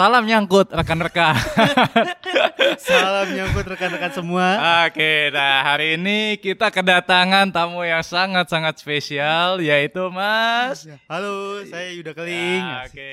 Salam 0.00 0.24
nyangkut 0.24 0.72
rekan-rekan. 0.72 1.36
Salam 2.60 3.32
nyangkut 3.32 3.64
rekan-rekan 3.64 4.12
semua. 4.12 4.60
Oke, 4.84 5.32
nah 5.32 5.64
hari 5.64 5.96
ini 5.96 6.36
kita 6.36 6.68
kedatangan 6.68 7.48
tamu 7.48 7.80
yang 7.88 8.04
sangat-sangat 8.04 8.76
spesial 8.76 9.64
yaitu 9.64 10.12
Mas. 10.12 10.84
Halo, 11.08 11.64
saya 11.64 11.88
Yuda 11.96 12.12
Keling. 12.12 12.60
Ya, 12.60 12.84
Oke, 12.84 13.12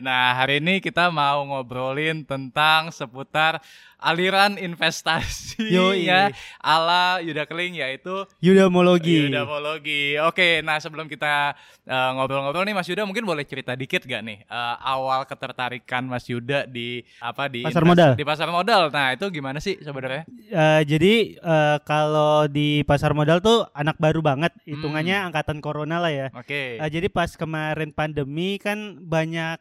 nah 0.00 0.32
hari 0.32 0.64
ini 0.64 0.80
kita 0.80 1.12
mau 1.12 1.44
ngobrolin 1.44 2.24
tentang 2.24 2.88
seputar 2.88 3.60
aliran 3.96 4.60
investasi 4.60 5.72
Yoi. 5.72 6.04
ya 6.04 6.28
ala 6.60 7.20
Yuda 7.20 7.44
Keling 7.44 7.76
yaitu 7.76 8.24
Yudamologi. 8.40 9.28
Yudamologi. 9.28 10.16
Oke, 10.24 10.60
nah 10.60 10.80
sebelum 10.80 11.04
kita 11.04 11.52
uh, 11.84 12.10
ngobrol-ngobrol 12.16 12.64
nih 12.64 12.76
Mas 12.76 12.88
Yuda 12.88 13.04
mungkin 13.04 13.24
boleh 13.24 13.44
cerita 13.44 13.76
dikit 13.76 14.04
gak 14.04 14.24
nih 14.24 14.44
uh, 14.48 14.76
awal 14.80 15.24
ketertarikan 15.24 16.04
Mas 16.04 16.28
Yuda 16.28 16.64
di 16.64 17.04
apa 17.20 17.48
di 17.48 17.60
Pasar 17.60 17.84
invest- 17.84 17.92
modal. 17.92 18.10
Di 18.16 18.24
pasar 18.24 18.48
modal. 18.48 18.85
Nah, 18.88 19.14
itu 19.14 19.26
gimana 19.30 19.58
sih 19.58 19.78
sebenarnya? 19.78 20.24
Eh, 20.46 20.82
jadi 20.86 21.14
eh, 21.36 21.78
kalau 21.82 22.46
di 22.46 22.82
pasar 22.82 23.12
modal 23.12 23.38
tuh 23.40 23.66
anak 23.72 23.96
baru 23.96 24.20
banget, 24.20 24.50
hitungannya 24.64 25.16
Hmm. 25.22 25.26
angkatan 25.30 25.58
corona 25.58 25.96
lah 25.98 26.12
ya. 26.12 26.28
Oke. 26.34 26.78
Eh, 26.78 26.90
jadi 26.90 27.06
pas 27.08 27.32
kemarin 27.34 27.90
pandemi 27.90 28.58
kan 28.58 29.00
banyak 29.00 29.58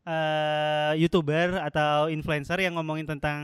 eh 0.00 0.92
youtuber 0.96 1.60
atau 1.60 2.08
influencer 2.08 2.56
yang 2.64 2.72
ngomongin 2.80 3.04
tentang 3.04 3.40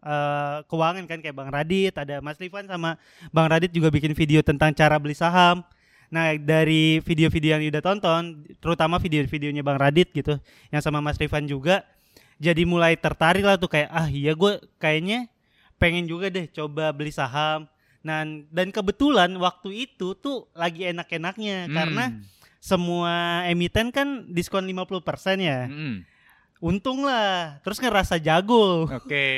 eh, 0.00 0.56
keuangan 0.64 1.04
kan 1.04 1.20
kayak 1.20 1.36
Bang 1.36 1.52
Radit, 1.52 1.92
ada 1.92 2.24
Mas 2.24 2.40
Rifan 2.40 2.64
sama 2.64 2.96
Bang 3.28 3.52
Radit 3.52 3.68
juga 3.68 3.92
bikin 3.92 4.16
video 4.16 4.40
tentang 4.40 4.72
cara 4.72 4.96
beli 4.96 5.12
saham. 5.12 5.60
Nah 6.08 6.32
dari 6.34 6.98
video-video 7.04 7.54
yang 7.54 7.62
udah 7.68 7.84
tonton, 7.84 8.42
terutama 8.58 8.96
video-videonya 8.96 9.60
Bang 9.60 9.76
Radit 9.76 10.08
gitu, 10.10 10.40
yang 10.72 10.80
sama 10.80 11.04
Mas 11.04 11.20
Rifan 11.20 11.44
juga, 11.44 11.84
jadi 12.40 12.64
mulai 12.64 12.96
tertarik 12.96 13.44
lah 13.44 13.54
tuh 13.54 13.68
kayak 13.68 13.92
ah 13.92 14.08
iya 14.08 14.32
gue 14.32 14.52
kayaknya 14.76 15.28
pengen 15.76 16.04
juga 16.04 16.26
deh 16.26 16.48
coba 16.48 16.88
beli 16.90 17.12
saham. 17.12 17.68
Nah 18.00 18.24
dan 18.48 18.72
kebetulan 18.72 19.28
waktu 19.36 19.84
itu 19.84 20.16
tuh 20.16 20.48
lagi 20.52 20.88
enak-enaknya 20.88 21.68
Hmm. 21.68 21.74
karena 21.76 22.04
semua 22.58 23.12
emiten 23.44 23.88
kan 23.88 24.24
diskon 24.26 24.64
50% 24.64 25.04
ya. 25.38 25.68
Hmm. 25.68 26.04
Untung 26.60 27.04
lah. 27.04 27.56
Terus 27.60 27.80
ngerasa 27.80 28.16
jago. 28.16 28.84
Oke. 28.84 29.28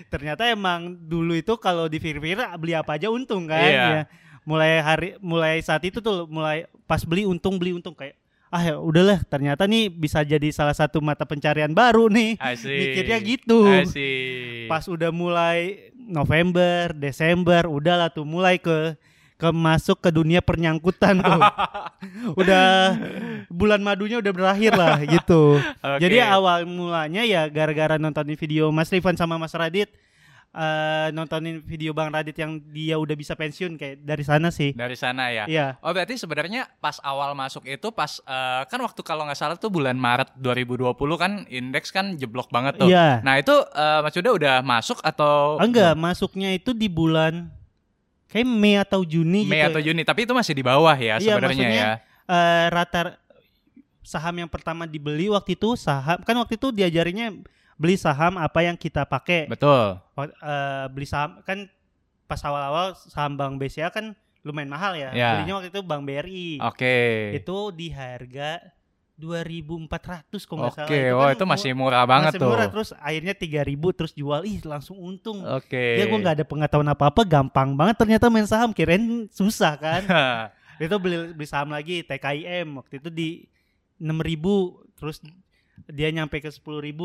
Ternyata 0.12 0.48
emang 0.48 0.96
dulu 0.96 1.36
itu 1.36 1.56
kalau 1.56 1.84
di 1.84 2.00
pikir 2.00 2.16
beli 2.56 2.72
apa 2.72 2.96
aja 2.96 3.08
untung 3.08 3.44
kan 3.44 3.60
Iya. 3.60 3.84
ya. 3.92 4.02
Mulai 4.44 4.70
hari 4.80 5.08
mulai 5.20 5.60
saat 5.60 5.84
itu 5.84 6.00
tuh 6.00 6.24
mulai 6.26 6.64
pas 6.84 7.04
beli 7.04 7.24
untung 7.24 7.60
beli 7.60 7.72
untung 7.72 7.92
kayak 7.92 8.16
ah 8.52 8.60
ya 8.60 8.76
udahlah 8.76 9.24
ternyata 9.24 9.64
nih 9.64 9.88
bisa 9.88 10.20
jadi 10.20 10.52
salah 10.52 10.76
satu 10.76 11.00
mata 11.00 11.24
pencarian 11.24 11.72
baru 11.72 12.12
nih. 12.12 12.36
Asik. 12.36 12.68
Mikirnya 12.68 13.18
gitu. 13.24 13.64
Asik. 13.64 14.68
Pas 14.68 14.84
udah 14.84 15.08
mulai 15.08 15.88
November, 15.96 16.92
Desember, 16.92 17.64
udahlah 17.64 18.12
tuh 18.12 18.28
mulai 18.28 18.60
ke 18.60 18.92
ke 19.40 19.48
masuk 19.50 20.04
ke 20.04 20.12
dunia 20.12 20.44
pernyangkutan 20.44 21.24
tuh. 21.24 21.42
udah 22.40 22.94
bulan 23.48 23.80
madunya 23.80 24.20
udah 24.20 24.32
berakhir 24.36 24.76
lah 24.76 25.00
gitu. 25.00 25.56
Oke. 25.82 25.98
Jadi 26.04 26.20
awal 26.20 26.68
mulanya 26.68 27.24
ya 27.24 27.48
gara-gara 27.48 27.96
nontonin 27.96 28.36
video 28.36 28.68
Mas 28.68 28.92
Rifan 28.92 29.16
sama 29.16 29.40
Mas 29.40 29.56
Radit 29.56 29.88
eh 30.52 31.08
nontonin 31.10 31.64
video 31.64 31.96
Bang 31.96 32.12
Radit 32.12 32.36
yang 32.36 32.60
dia 32.68 33.00
udah 33.00 33.16
bisa 33.16 33.32
pensiun 33.32 33.80
kayak 33.80 34.04
dari 34.04 34.20
sana 34.20 34.52
sih. 34.52 34.76
dari 34.76 34.92
sana 34.92 35.32
ya. 35.32 35.48
Iya. 35.48 35.80
Oh 35.80 35.88
berarti 35.88 36.20
sebenarnya 36.20 36.68
pas 36.76 37.00
awal 37.00 37.32
masuk 37.32 37.64
itu 37.64 37.88
pas 37.88 38.20
eh, 38.20 38.62
kan 38.68 38.76
waktu 38.78 39.00
kalau 39.00 39.24
nggak 39.24 39.38
salah 39.38 39.56
tuh 39.56 39.72
bulan 39.72 39.96
Maret 39.96 40.36
2020 40.36 40.92
kan 41.16 41.32
indeks 41.48 41.88
kan 41.88 42.20
jeblok 42.20 42.52
banget 42.52 42.76
tuh. 42.76 42.92
Iya. 42.92 43.24
Nah 43.24 43.40
itu 43.40 43.52
eh, 43.52 44.00
Mas 44.04 44.12
Yuda 44.12 44.30
udah 44.30 44.54
masuk 44.60 45.00
atau 45.00 45.56
Enggak, 45.56 45.96
masuknya 45.96 46.52
itu 46.52 46.76
di 46.76 46.84
bulan 46.84 47.48
kayak 48.28 48.44
Mei 48.44 48.76
atau 48.76 49.00
Juni 49.02 49.48
Mei 49.48 49.56
gitu. 49.56 49.72
atau 49.72 49.80
Juni? 49.80 50.04
Tapi 50.04 50.28
itu 50.28 50.36
masih 50.36 50.52
di 50.52 50.60
bawah 50.60 50.92
ya 50.92 51.16
Iya, 51.16 51.40
sebenarnya 51.40 51.68
ya. 51.68 51.92
eh 52.28 52.64
rata 52.68 53.16
saham 54.02 54.36
yang 54.36 54.50
pertama 54.50 54.84
dibeli 54.84 55.32
waktu 55.32 55.54
itu 55.54 55.80
saham 55.80 56.20
kan 56.20 56.36
waktu 56.36 56.60
itu 56.60 56.68
diajarinnya 56.68 57.40
beli 57.74 57.94
saham 57.94 58.36
apa 58.36 58.60
yang 58.60 58.74
kita 58.74 59.02
pakai 59.02 59.46
Betul. 59.46 59.98
Eh, 60.16 60.84
beli 60.88 61.04
saham 61.04 61.40
kan 61.42 61.66
pas 62.24 62.40
awal-awal 62.40 62.92
saham 62.96 63.34
Bank 63.34 63.56
BCA 63.56 63.88
kan 63.88 64.14
lumayan 64.40 64.68
mahal 64.68 64.92
ya 64.92 65.10
Ya. 65.12 65.28
belinya 65.34 65.54
waktu 65.56 65.70
itu 65.70 65.80
Bank 65.80 66.02
BRI 66.02 66.58
Oke. 66.58 66.96
itu 67.32 67.56
di 67.70 67.88
harga 67.88 68.58
2400 69.14 70.34
kalau 70.42 70.66
nggak 70.66 70.74
salah 70.74 70.88
Oke, 70.88 71.00
wah 71.12 71.28
kan 71.28 71.36
itu 71.36 71.44
masih 71.46 71.70
murah 71.72 72.04
banget 72.04 72.32
masih 72.32 72.40
tuh. 72.40 72.48
murah 72.48 72.66
terus 72.66 72.90
akhirnya 72.96 73.34
3000 73.34 73.70
terus 73.92 74.12
jual 74.12 74.40
ih 74.42 74.58
langsung 74.64 74.96
untung 74.96 75.44
Oke. 75.44 76.00
ya 76.00 76.04
gue 76.04 76.18
nggak 76.18 76.36
ada 76.40 76.44
pengetahuan 76.44 76.90
apa-apa 76.90 77.22
gampang 77.22 77.72
banget 77.72 77.96
ternyata 77.96 78.26
main 78.26 78.44
saham 78.44 78.70
kirain 78.70 79.02
susah 79.28 79.76
kan 79.76 80.02
itu 80.82 80.94
beli 80.98 81.30
beli 81.30 81.46
saham 81.46 81.70
lagi 81.70 82.02
TKIM 82.02 82.74
waktu 82.74 82.98
itu 82.98 83.08
di 83.08 83.28
6000 83.96 84.98
terus 84.98 85.22
dia 85.84 86.08
nyampe 86.08 86.38
ke 86.38 86.48
10000 86.48 86.62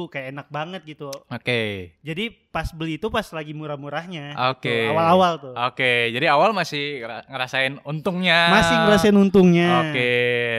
kayak 0.08 0.28
enak 0.30 0.48
banget 0.48 0.82
gitu 0.86 1.10
Oke. 1.28 1.92
jadi 2.00 2.24
pas 2.48 2.70
beli 2.70 2.96
itu 2.96 3.08
pas 3.08 3.26
lagi 3.28 3.52
murah-murahnya 3.52 4.38
Oke. 4.50 4.70
Tuh, 4.86 4.92
awal-awal 4.92 5.34
tuh 5.38 5.54
Oke, 5.58 5.92
jadi 6.10 6.30
awal 6.30 6.52
masih 6.52 7.02
ngera- 7.02 7.26
ngerasain 7.26 7.74
untungnya. 7.82 8.40
masih 8.50 8.76
ngerasain 8.78 9.18
untungnya 9.18 9.70
Oke, 9.84 10.12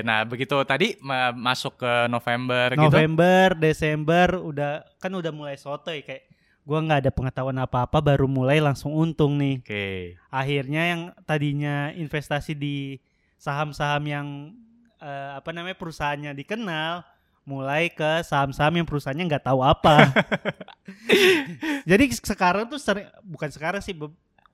nah 0.03 0.25
begitu 0.25 0.57
tadi 0.63 0.99
ma- 0.99 1.31
masuk 1.31 1.79
ke 1.79 1.93
November, 2.07 2.73
gitu. 2.73 2.83
November 2.85 3.47
Desember 3.55 4.29
udah 4.37 4.73
kan 4.97 5.11
udah 5.11 5.31
mulai 5.31 5.55
sotoy 5.55 6.01
kayak 6.01 6.27
gua 6.63 6.81
nggak 6.81 7.01
ada 7.01 7.11
pengetahuan 7.11 7.57
apa-apa 7.57 8.03
baru 8.03 8.27
mulai 8.27 8.59
langsung 8.59 8.93
untung 8.93 9.37
nih 9.37 9.63
Oke, 9.63 9.87
akhirnya 10.29 10.83
yang 10.87 11.01
tadinya 11.23 11.93
investasi 11.93 12.53
di 12.53 12.99
saham-saham 13.37 14.05
yang 14.05 14.27
eh, 14.99 15.31
apa 15.35 15.49
namanya 15.51 15.77
perusahaannya 15.77 16.35
dikenal 16.35 17.07
mulai 17.49 17.89
ke 17.89 18.21
saham-saham 18.21 18.77
yang 18.77 18.85
perusahaannya 18.85 19.25
nggak 19.25 19.45
tahu 19.49 19.65
apa. 19.65 20.13
Jadi 21.91 22.05
sekarang 22.15 22.69
tuh 22.69 22.77
sering 22.77 23.09
bukan 23.25 23.49
sekarang 23.49 23.81
sih 23.81 23.97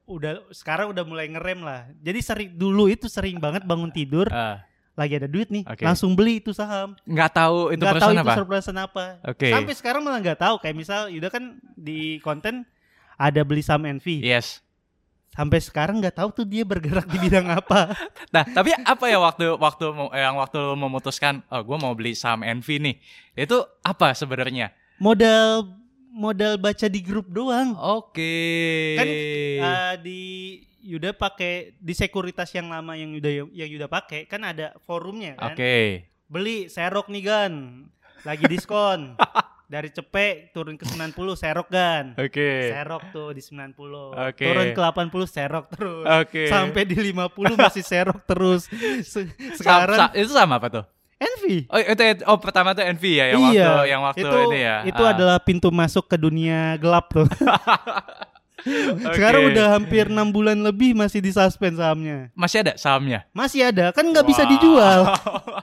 udah 0.06 0.46
sekarang 0.54 0.94
udah 0.94 1.02
mulai 1.02 1.26
ngerem 1.26 1.60
lah. 1.66 1.90
Jadi 1.98 2.20
sering 2.22 2.48
dulu 2.54 2.86
itu 2.86 3.10
sering 3.10 3.42
banget 3.42 3.66
bangun 3.66 3.90
tidur 3.90 4.30
Eh, 4.30 4.56
lagi 4.94 5.18
ada 5.18 5.26
duit 5.26 5.50
nih 5.50 5.66
Oke. 5.66 5.82
langsung 5.82 6.14
beli 6.14 6.38
itu 6.38 6.54
saham. 6.54 6.94
nggak 7.02 7.30
tahu 7.34 7.74
itu 7.74 7.82
Nggak 7.82 7.98
tahu 7.98 8.12
itu 8.14 8.22
perusahaan 8.46 8.80
apa. 8.80 9.04
Oke. 9.26 9.48
Sampai 9.50 9.74
sekarang 9.74 10.00
malah 10.06 10.22
nggak 10.22 10.40
tahu 10.40 10.54
kayak 10.62 10.76
misal 10.78 11.10
Yuda 11.10 11.28
kan 11.28 11.58
di 11.74 12.22
konten 12.22 12.62
ada 13.18 13.40
beli 13.42 13.60
saham 13.60 13.84
Envy. 13.86 14.22
Yes. 14.22 14.63
Sampai 15.34 15.58
sekarang 15.58 15.98
nggak 15.98 16.14
tahu 16.14 16.30
tuh 16.30 16.46
dia 16.46 16.62
bergerak 16.62 17.10
di 17.10 17.18
bidang 17.18 17.50
apa. 17.50 17.90
Nah, 18.34 18.42
tapi 18.46 18.74
apa 18.74 19.04
ya 19.06 19.18
waktu 19.22 19.54
waktu 19.54 19.84
mo- 19.94 20.10
yang 20.10 20.34
waktu 20.38 20.58
lu 20.58 20.74
memutuskan, 20.74 21.42
oh 21.50 21.62
gue 21.62 21.76
mau 21.78 21.94
beli 21.94 22.18
saham 22.18 22.42
Envy 22.42 22.82
nih, 22.82 22.98
itu 23.38 23.58
apa 23.82 24.10
sebenarnya? 24.14 24.74
modal 24.98 25.66
modal 26.14 26.54
baca 26.58 26.86
di 26.86 27.02
grup 27.02 27.26
doang 27.26 27.74
Oke. 27.74 28.94
kan 28.94 29.06
uh, 29.58 29.94
di 29.98 30.20
Yuda 30.84 31.16
pakai 31.16 31.74
di 31.80 31.90
sekuritas 31.96 32.54
yang 32.54 32.70
lama 32.70 32.94
yang 32.94 33.10
Yuda 33.18 33.50
yang 33.50 33.70
Yuda 33.74 33.86
pakai 33.90 34.30
kan 34.30 34.46
ada 34.46 34.76
forumnya 34.86 35.34
kan 35.34 35.58
Oke. 35.58 36.06
beli 36.30 36.70
serok 36.70 37.10
nih 37.10 37.22
gan 37.26 37.52
lagi 38.22 38.46
diskon 38.46 39.18
dari 39.64 39.88
cepek 39.88 40.52
turun 40.52 40.76
ke 40.76 40.84
90 40.84 41.14
serok 41.34 41.68
gan 41.68 42.12
Oke. 42.14 42.68
serok 42.68 43.02
tuh 43.10 43.32
di 43.32 43.40
90 43.40 43.74
Oke. 44.12 44.44
turun 44.44 44.66
ke 44.70 44.80
80 44.80 45.08
serok 45.26 45.64
terus 45.68 46.04
Oke. 46.04 46.42
sampai 46.46 46.82
di 46.84 46.96
50 47.00 47.32
masih 47.56 47.80
serok 47.82 48.20
terus 48.24 48.68
Se- 49.02 49.24
Sa- 49.24 49.56
sekarang 49.56 49.98
sa- 49.98 50.12
itu 50.12 50.30
sama 50.30 50.56
apa 50.56 50.68
tuh? 50.70 50.84
Envy 51.14 51.64
Oh, 51.70 51.78
itu 51.78 52.02
oh 52.26 52.36
pertama 52.36 52.74
tuh 52.74 52.84
Envy 52.84 53.16
ya 53.16 53.32
yang 53.32 53.40
iya, 53.48 53.64
waktu 53.64 53.82
yang 53.88 54.00
waktu 54.02 54.20
itu, 54.20 54.38
ini 54.44 54.58
ya. 54.60 54.76
Itu 54.84 55.02
Ah. 55.02 55.12
adalah 55.16 55.36
pintu 55.40 55.70
masuk 55.70 56.04
ke 56.04 56.16
dunia 56.18 56.76
gelap 56.76 57.08
tuh. 57.08 57.24
Sekarang 59.14 59.48
udah 59.48 59.66
hampir 59.72 60.06
enam 60.06 60.28
bulan 60.28 60.56
lebih 60.56 60.92
masih 60.92 61.18
di 61.18 61.30
suspend 61.30 61.76
sahamnya. 61.76 62.32
masih 62.32 62.60
ada 62.60 62.72
sahamnya. 62.74 63.20
Masih 63.30 63.60
ada, 63.64 63.90
kan 63.90 64.02
nggak 64.02 64.24
bisa 64.24 64.42
Wow. 64.42 64.50
dijual. 64.50 65.00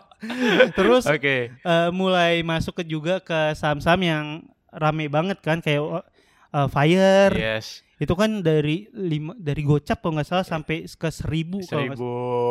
Terus 0.77 1.03
Oke. 1.05 1.49
eh, 1.51 1.89
mulai 1.91 2.41
masuk 2.41 2.77
ke 2.77 2.83
juga 2.83 3.19
ke 3.19 3.53
saham-saham 3.53 4.01
yang 4.01 4.25
rame 4.69 5.07
banget 5.07 5.37
kan 5.39 5.59
kayak 5.59 6.05
eh, 6.51 6.67
Fire. 6.67 7.33
Yes. 7.33 7.81
Itu 7.95 8.17
kan 8.17 8.41
dari 8.41 8.89
lima 8.91 9.33
dari 9.35 9.61
gocap 9.61 10.01
kalau 10.01 10.17
nggak 10.17 10.25
salah 10.25 10.41
sampai 10.41 10.89
ke 10.89 11.09
seribu 11.11 11.61
kalau 11.63 11.93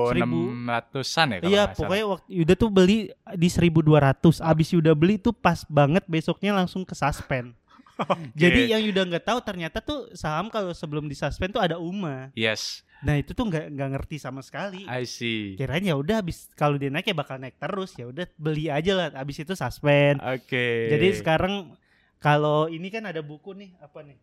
Seribu 0.07 0.39
enam 0.47 0.71
ratusan 0.71 1.27
ya 1.29 1.37
kalau 1.37 1.51
Iya, 1.51 1.63
salah. 1.65 1.75
pokoknya 1.75 2.05
waktu 2.09 2.29
Yuda 2.33 2.55
tuh 2.55 2.71
beli 2.71 2.99
di 3.35 3.49
1200. 3.51 4.39
Abis 4.41 4.69
Yuda 4.71 4.95
beli 4.95 5.19
tuh 5.19 5.35
pas 5.35 5.67
banget 5.67 6.07
besoknya 6.07 6.55
langsung 6.55 6.83
ke 6.83 6.95
suspend. 6.95 7.51
Jadi 8.41 8.73
yang 8.73 8.83
Yuda 8.85 9.07
nggak 9.07 9.25
tahu 9.27 9.39
ternyata 9.45 9.79
tuh 9.81 10.13
saham 10.17 10.49
kalau 10.49 10.73
sebelum 10.73 11.07
di 11.07 11.17
suspend 11.17 11.53
tuh 11.55 11.63
ada 11.63 11.77
UMA. 11.77 12.33
Yes. 12.35 12.85
Nah 13.01 13.17
itu 13.17 13.33
tuh 13.33 13.49
nggak 13.49 13.73
nggak 13.73 13.89
ngerti 13.97 14.17
sama 14.21 14.45
sekali. 14.45 14.85
I 14.85 15.09
see. 15.09 15.57
Kirain 15.57 15.85
ya 15.85 15.97
udah 15.97 16.21
habis 16.21 16.53
kalau 16.53 16.77
dia 16.77 16.93
naik 16.93 17.09
ya 17.09 17.17
bakal 17.17 17.41
naik 17.41 17.57
terus 17.57 17.97
ya 17.97 18.09
udah 18.09 18.29
beli 18.37 18.69
aja 18.69 18.93
lah. 18.93 19.09
Habis 19.17 19.45
itu 19.45 19.53
suspend. 19.57 20.21
Oke. 20.21 20.93
Jadi 20.93 21.09
sekarang 21.17 21.75
kalau 22.21 22.69
ini 22.69 22.93
kan 22.93 23.09
ada 23.09 23.25
buku 23.25 23.57
nih 23.57 23.73
apa 23.81 24.05
nih? 24.05 24.19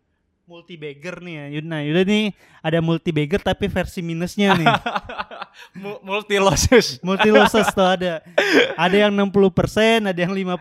Multi 0.47 0.79
bagger 0.79 1.19
nih 1.19 1.33
ya. 1.35 1.45
Yuna, 1.59 1.77
Yuda 1.83 2.01
nih 2.01 2.31
ada 2.63 2.79
multi 2.79 3.11
bagger 3.11 3.43
tapi 3.43 3.67
versi 3.67 3.99
minusnya 3.99 4.55
nih. 4.55 4.63
Mu- 5.83 5.99
multi 6.01 6.39
losses. 6.39 7.03
multi 7.03 7.27
losses 7.27 7.67
tuh 7.69 7.83
ada. 7.83 8.23
Ada 8.79 9.09
yang 9.09 9.11
60%, 9.11 10.05
ada 10.05 10.15
yang 10.15 10.31
50%, 10.31 10.55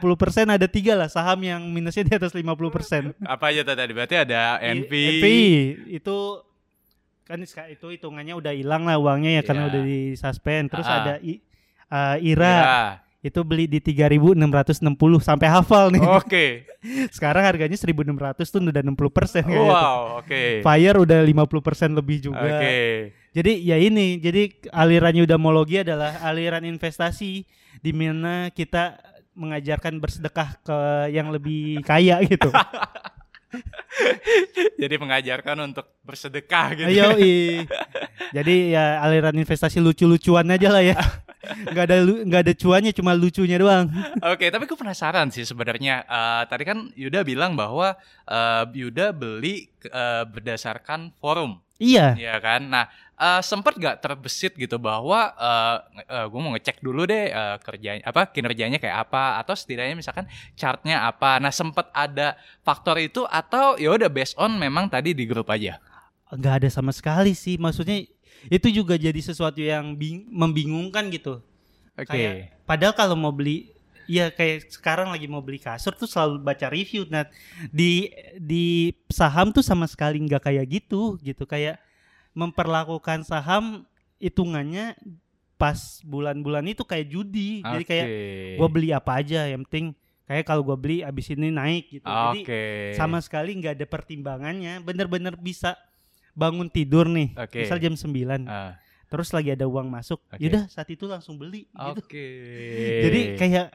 ada 0.49 0.67
tiga 0.67 0.97
lah 0.97 1.06
saham 1.06 1.38
yang 1.38 1.61
minusnya 1.62 2.03
di 2.03 2.12
atas 2.12 2.33
50%. 2.33 3.15
Apa 3.23 3.55
aja 3.55 3.62
tadi? 3.62 3.93
Berarti 3.93 4.17
ada 4.17 4.59
NV. 4.59 4.91
NVI 4.91 5.44
itu 5.94 6.17
kan 7.23 7.38
itu 7.44 7.87
hitungannya 7.87 8.35
udah 8.35 8.53
hilang 8.55 8.87
lah 8.87 8.97
uangnya 8.97 9.38
ya 9.38 9.43
karena 9.44 9.67
Iya. 9.67 9.71
udah 9.71 9.83
di 9.85 10.00
suspend. 10.15 10.65
Terus 10.73 10.87
Ah. 10.87 10.97
ada 10.99 11.15
I- 11.21 11.43
uh, 11.87 12.17
IRA 12.19 12.55
Ya. 12.56 12.83
Itu 13.26 13.40
beli 13.43 13.67
di 13.67 13.82
3.660 13.82 14.38
sampai 15.19 15.49
hafal 15.50 15.90
nih. 15.90 16.02
Oke. 16.02 16.46
Sekarang 17.17 17.43
harganya 17.43 17.75
1.600 17.75 18.46
tuh 18.46 18.62
udah 18.62 18.82
60% 18.82 19.43
kayaknya 19.43 19.58
tuh. 19.58 19.67
Wow, 19.67 20.23
oke. 20.23 20.43
Fire 20.62 20.96
udah 21.02 21.19
50% 21.26 21.99
lebih 21.99 22.31
juga. 22.31 22.46
Oke. 22.46 22.78
Jadi 23.37 23.52
ya 23.69 23.76
ini, 23.76 24.17
jadi 24.17 24.49
alirannya 24.73 25.28
udamologi 25.28 25.84
adalah 25.84 26.25
aliran 26.25 26.64
investasi 26.64 27.44
di 27.84 27.93
mana 27.93 28.49
kita 28.49 28.96
mengajarkan 29.37 30.00
bersedekah 30.00 30.56
ke 30.64 30.78
yang 31.12 31.28
lebih 31.28 31.84
kaya 31.84 32.17
gitu. 32.31 32.49
Jadi 34.82 34.94
mengajarkan 35.00 35.73
untuk 35.73 35.87
bersedekah 36.05 36.76
gitu. 36.76 36.93
Ayo, 36.93 37.17
jadi 38.37 38.76
ya 38.76 39.00
aliran 39.00 39.32
investasi 39.32 39.81
lucu-lucuan 39.81 40.44
aja 40.52 40.69
lah 40.69 40.84
ya. 40.84 40.99
Nggak 41.46 41.84
ada 41.87 41.96
nggak 42.02 42.43
ada 42.46 42.54
cuannya, 42.56 42.93
cuma 42.93 43.12
lucunya 43.14 43.56
doang. 43.60 43.87
Oke, 44.32 44.50
tapi 44.50 44.66
gue 44.66 44.78
penasaran 44.78 45.31
sih 45.31 45.46
sebenarnya. 45.46 46.02
Eh, 46.06 46.43
tadi 46.50 46.62
kan 46.66 46.90
Yuda 46.94 47.22
bilang 47.22 47.54
bahwa 47.54 47.94
eh, 48.26 48.64
Yuda 48.75 49.14
beli 49.14 49.70
eh, 49.87 50.25
berdasarkan 50.26 51.14
forum, 51.16 51.58
Iya, 51.76 52.16
ya 52.16 52.40
kan? 52.40 52.72
Nah, 52.72 52.88
eh, 53.20 53.40
sempet 53.44 53.76
gak 53.76 54.00
terbesit 54.00 54.56
gitu 54.56 54.81
bahwa 54.81 55.28
gue 56.08 56.40
mau 56.40 56.56
ngecek 56.56 56.81
dulu 56.81 57.04
deh 57.04 57.28
eh, 57.28 57.56
kerjanya 57.60 58.02
apa 58.04 58.32
kinerjanya 58.32 58.81
kayak 58.81 59.08
apa 59.08 59.37
atau 59.44 59.52
setidaknya 59.52 59.92
misalkan 59.92 60.25
chartnya 60.56 61.04
apa. 61.04 61.37
Nah, 61.37 61.52
sempet 61.52 61.87
ada 61.92 62.34
faktor 62.64 62.96
itu 62.96 63.28
atau 63.28 63.76
ya 63.76 63.92
udah 63.92 64.08
based 64.08 64.37
on 64.40 64.56
memang 64.56 64.88
tadi 64.88 65.12
di 65.12 65.28
grup 65.28 65.52
aja. 65.52 65.76
nggak 66.26 66.64
ada 66.64 66.69
sama 66.72 66.90
sekali 66.90 67.38
sih. 67.38 67.54
Maksudnya 67.54 68.02
itu 68.47 68.69
juga 68.73 68.94
jadi 68.94 69.17
sesuatu 69.17 69.59
yang 69.59 69.93
bing- 69.93 70.27
membingungkan 70.27 71.09
gitu. 71.09 71.41
Oke. 71.93 72.06
Kayak- 72.06 72.56
Padahal 72.62 72.94
kalau 72.94 73.15
mau 73.15 73.31
beli 73.31 73.73
ya 74.06 74.29
kayak 74.29 74.71
sekarang 74.71 75.11
lagi 75.11 75.27
mau 75.27 75.41
beli 75.41 75.59
kasur 75.59 75.91
tuh 75.93 76.06
selalu 76.06 76.38
baca 76.38 76.67
review 76.69 77.03
nah 77.09 77.27
di 77.69 78.06
di 78.37 78.65
saham 79.09 79.50
tuh 79.50 79.61
sama 79.61 79.83
sekali 79.85 80.19
nggak 80.21 80.43
kayak 80.44 80.62
gitu 80.69 81.19
gitu 81.19 81.43
kayak 81.43 81.83
memperlakukan 82.31 83.23
saham 83.23 83.83
hitungannya 84.17 84.94
pas 85.56 85.75
bulan-bulan 86.03 86.69
itu 86.69 86.85
kayak 86.85 87.09
judi 87.09 87.65
jadi 87.65 87.83
kayak 87.83 88.06
gue 88.55 88.69
beli 88.69 88.88
apa 88.93 89.19
aja 89.19 89.49
yang 89.49 89.65
penting 89.65 89.91
kayak 90.23 90.44
kalau 90.44 90.62
gue 90.62 90.77
beli 90.77 90.99
abis 91.00 91.33
ini 91.33 91.49
naik 91.49 91.91
gitu 91.93 92.06
Oke. 92.06 92.44
jadi 92.47 92.47
sama 92.94 93.19
sekali 93.19 93.56
nggak 93.56 93.75
ada 93.75 93.87
pertimbangannya 93.87 94.79
bener-bener 94.81 95.35
bisa 95.35 95.75
bangun 96.37 96.69
tidur 96.69 97.09
nih 97.09 97.33
Oke. 97.35 97.65
misal 97.65 97.81
jam 97.81 97.97
9 97.97 98.44
Ah, 98.44 98.77
terus 99.09 99.33
lagi 99.33 99.50
ada 99.50 99.65
uang 99.65 99.88
masuk 99.88 100.21
Oke. 100.29 100.38
yaudah 100.38 100.69
saat 100.69 100.87
itu 100.87 101.09
langsung 101.09 101.41
beli 101.41 101.65
gitu 101.67 102.00
Oke. 102.05 102.27
jadi 103.03 103.21
kayak 103.35 103.67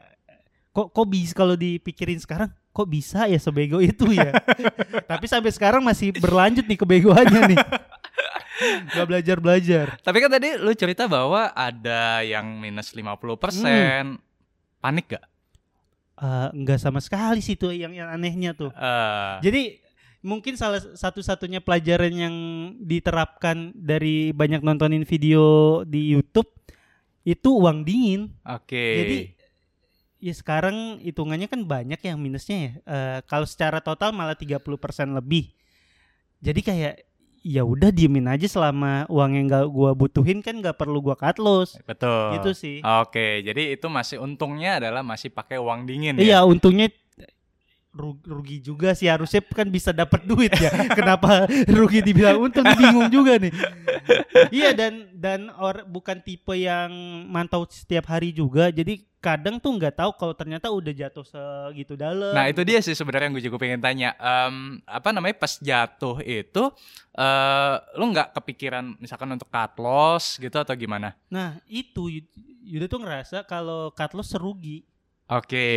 kok 0.72 0.88
kok 0.88 1.06
bisa 1.06 1.34
kalau 1.34 1.52
dipikirin 1.52 2.16
sekarang 2.16 2.48
kok 2.72 2.88
bisa 2.88 3.28
ya 3.28 3.36
sebego 3.36 3.84
itu 3.84 4.16
ya. 4.16 4.32
Tapi 5.12 5.28
sampai 5.28 5.52
sekarang 5.52 5.84
masih 5.84 6.16
berlanjut 6.16 6.64
nih 6.64 6.80
kebegoannya 6.80 7.52
nih. 7.52 7.58
Gak 8.96 9.04
belajar-belajar. 9.04 10.00
Tapi 10.00 10.16
kan 10.24 10.30
tadi 10.32 10.56
lu 10.56 10.72
cerita 10.72 11.04
bahwa 11.04 11.52
ada 11.52 12.24
yang 12.24 12.56
minus 12.56 12.96
50%. 12.96 13.12
Hmm. 13.60 14.16
Panik 14.80 15.12
gak? 15.12 15.24
Eh, 16.22 16.48
nggak 16.54 16.78
sama 16.78 17.02
sekali 17.02 17.42
sih 17.42 17.58
tuh 17.58 17.74
yang 17.74 17.90
yang 17.92 18.08
anehnya 18.08 18.54
tuh. 18.54 18.70
Eh, 18.72 19.34
Jadi 19.42 19.81
mungkin 20.22 20.54
salah 20.54 20.78
satu-satunya 20.78 21.58
pelajaran 21.60 22.14
yang 22.14 22.36
diterapkan 22.78 23.74
dari 23.74 24.30
banyak 24.30 24.62
nontonin 24.62 25.02
video 25.02 25.82
di 25.82 26.14
YouTube 26.14 26.48
itu 27.26 27.48
uang 27.50 27.82
dingin. 27.82 28.30
Oke. 28.46 28.86
Jadi 29.02 29.18
ya 30.22 30.34
sekarang 30.34 31.02
hitungannya 31.02 31.50
kan 31.50 31.66
banyak 31.66 31.98
yang 32.02 32.18
minusnya 32.22 32.56
ya. 32.56 32.72
Eh, 32.86 33.18
kalau 33.26 33.46
secara 33.46 33.82
total 33.82 34.14
malah 34.14 34.38
30% 34.38 35.10
lebih. 35.18 35.50
Jadi 36.42 36.60
kayak 36.62 36.94
ya 37.42 37.66
udah 37.66 37.90
diemin 37.90 38.30
aja 38.30 38.46
selama 38.46 39.02
uang 39.10 39.30
yang 39.34 39.46
gak 39.50 39.66
gua 39.66 39.90
butuhin 39.98 40.38
kan 40.46 40.62
nggak 40.62 40.78
perlu 40.78 41.02
gua 41.02 41.18
cut 41.18 41.42
loss. 41.42 41.74
betul. 41.82 42.38
Gitu 42.38 42.50
sih. 42.54 42.76
Oke, 43.02 43.42
jadi 43.42 43.74
itu 43.74 43.86
masih 43.90 44.22
untungnya 44.22 44.78
adalah 44.78 45.02
masih 45.02 45.34
pakai 45.34 45.58
uang 45.58 45.86
dingin 45.86 46.18
ya. 46.22 46.22
Iya, 46.22 46.38
untungnya 46.46 46.86
rugi 47.92 48.64
juga 48.64 48.96
sih 48.96 49.04
harusnya 49.04 49.44
kan 49.44 49.68
bisa 49.68 49.92
dapat 49.92 50.24
duit 50.24 50.48
ya. 50.56 50.72
Kenapa 50.98 51.44
rugi 51.68 52.00
dibilang 52.00 52.40
untung 52.40 52.64
bingung 52.64 53.12
juga 53.12 53.36
nih. 53.36 53.52
iya 54.56 54.72
dan 54.72 55.12
dan 55.12 55.52
or 55.60 55.84
bukan 55.84 56.24
tipe 56.24 56.56
yang 56.56 56.88
mantau 57.28 57.68
setiap 57.68 58.08
hari 58.08 58.32
juga. 58.32 58.72
Jadi 58.72 59.04
kadang 59.22 59.62
tuh 59.62 59.78
nggak 59.78 59.94
tahu 60.02 60.10
kalau 60.18 60.34
ternyata 60.34 60.66
udah 60.72 60.90
jatuh 60.90 61.22
segitu 61.22 61.94
dalam. 61.94 62.34
Nah, 62.34 62.50
itu 62.50 62.66
dia 62.66 62.82
sih 62.82 62.96
sebenarnya 62.96 63.30
yang 63.30 63.34
gue 63.38 63.44
juga 63.46 63.60
pengen 63.60 63.78
tanya. 63.78 64.16
Em, 64.18 64.82
apa 64.82 65.14
namanya 65.14 65.38
pas 65.38 65.54
jatuh 65.60 66.18
itu 66.24 66.62
eh 67.12 67.74
lu 68.00 68.08
nggak 68.10 68.34
kepikiran 68.34 68.96
misalkan 68.98 69.30
untuk 69.30 69.46
cut 69.52 69.76
loss 69.78 70.40
gitu 70.40 70.56
atau 70.58 70.74
gimana? 70.74 71.14
Nah, 71.28 71.60
itu 71.68 72.08
Yud- 72.08 72.32
Yuda 72.62 72.86
tuh 72.88 73.00
ngerasa 73.04 73.44
kalau 73.44 73.92
cut 73.92 74.16
loss 74.16 74.32
serugi. 74.32 74.88
Oke. 75.34 75.68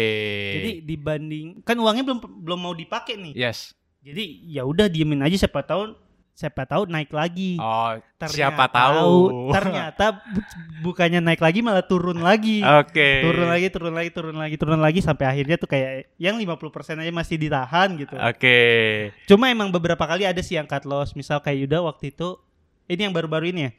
Jadi 0.54 0.72
dibanding 0.82 1.62
kan 1.62 1.76
uangnya 1.76 2.04
belum 2.04 2.20
belum 2.42 2.60
mau 2.60 2.74
dipakai 2.74 3.16
nih. 3.16 3.34
yes. 3.34 3.72
Jadi 4.00 4.22
ya 4.48 4.62
udah 4.62 4.86
diemin 4.86 5.18
aja 5.20 5.34
siapa 5.36 5.62
tahu 5.62 5.98
siapa 6.36 6.68
tahu 6.68 6.84
naik 6.86 7.10
lagi. 7.10 7.56
Oh, 7.58 7.96
Ternyata- 8.20 8.36
siapa 8.36 8.66
tahu. 8.68 9.16
Ternyata 9.56 10.06
bu- 10.20 10.46
bukannya 10.84 11.24
naik 11.24 11.40
lagi 11.40 11.64
malah 11.64 11.82
turun 11.82 12.20
lagi. 12.20 12.60
Oke. 12.60 13.24
Turun 13.24 13.48
lagi, 13.48 13.68
turun 13.72 13.94
lagi, 13.96 14.10
turun 14.12 14.36
lagi, 14.36 14.56
turun 14.60 14.82
lagi 14.84 15.00
sampai 15.00 15.26
akhirnya 15.26 15.56
tuh 15.56 15.66
kayak 15.66 16.12
yang 16.20 16.36
50% 16.36 17.00
aja 17.00 17.10
masih 17.10 17.40
ditahan 17.40 17.96
gitu. 17.96 18.20
Oke. 18.20 18.60
Cuma 19.26 19.48
emang 19.48 19.72
beberapa 19.72 20.04
kali 20.04 20.28
ada 20.28 20.44
sih 20.44 20.60
yang 20.60 20.68
cut 20.68 20.84
loss. 20.84 21.16
Misal 21.16 21.40
kayak 21.40 21.66
Yuda 21.66 21.80
waktu 21.82 22.12
itu 22.12 22.36
ini 22.86 23.02
yang 23.02 23.16
baru-baru 23.16 23.50
ini 23.50 23.62
ya. 23.66 23.72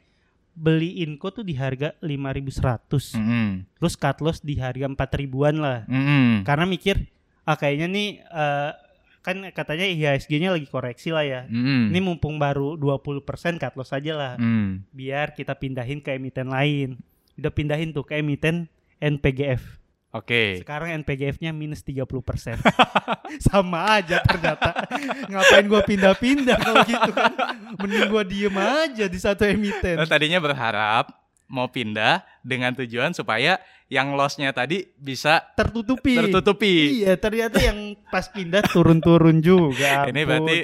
Beli 0.57 1.05
Inco 1.05 1.29
tuh 1.29 1.45
di 1.45 1.53
harga 1.53 1.93
5100. 2.01 3.13
Mm-mm. 3.13 3.49
Terus 3.77 3.93
cut 3.93 4.17
loss 4.25 4.41
di 4.41 4.57
harga 4.57 4.89
4000-an 4.89 5.55
lah. 5.61 5.79
Mm-mm. 5.85 6.41
Karena 6.41 6.65
mikir 6.65 6.97
ah 7.45 7.53
kayaknya 7.53 7.87
nih 7.87 8.09
eh, 8.25 8.71
kan 9.21 9.37
katanya 9.53 9.85
IHSG-nya 9.85 10.49
lagi 10.57 10.65
koreksi 10.65 11.13
lah 11.13 11.21
ya. 11.21 11.41
Mm-mm. 11.45 11.93
Ini 11.93 11.99
mumpung 12.01 12.41
baru 12.41 12.73
20% 12.73 13.61
cut 13.61 13.73
loss 13.77 13.93
aja 13.93 14.17
lah. 14.17 14.33
Mm. 14.41 14.81
Biar 14.89 15.37
kita 15.37 15.53
pindahin 15.53 16.01
ke 16.01 16.17
emiten 16.17 16.49
lain. 16.49 16.97
Udah 17.37 17.53
pindahin 17.53 17.93
tuh 17.93 18.01
ke 18.01 18.17
emiten 18.17 18.65
NPGF. 18.97 19.61
Oke. 20.15 20.63
Sekarang 20.63 21.03
NPGF-nya 21.03 21.51
minus 21.51 21.83
30%. 21.83 22.07
Sama 23.51 23.99
aja 23.99 24.23
ternyata. 24.23 24.87
Ngapain 25.27 25.65
gua 25.67 25.81
pindah-pindah 25.83 26.57
kalau 26.57 26.81
gitu 26.87 27.11
kan. 27.11 27.31
Mending 27.75 28.07
gua 28.07 28.23
diem 28.23 28.55
aja 28.55 29.05
di 29.05 29.19
satu 29.19 29.43
emiten. 29.43 29.99
Lo 29.99 30.07
tadinya 30.07 30.39
berharap 30.39 31.11
mau 31.47 31.67
pindah 31.67 32.23
dengan 32.43 32.75
tujuan 32.75 33.11
supaya 33.11 33.59
yang 33.87 34.15
loss-nya 34.19 34.51
tadi 34.51 34.83
bisa 34.99 35.43
Tertutupi. 35.55 36.15
tertutupi. 36.19 37.03
Iya, 37.03 37.15
ternyata 37.15 37.59
yang 37.59 37.95
pas 38.11 38.27
pindah 38.27 38.63
turun-turun 38.67 39.39
juga. 39.39 40.03
Ini 40.11 40.21
berarti 40.27 40.57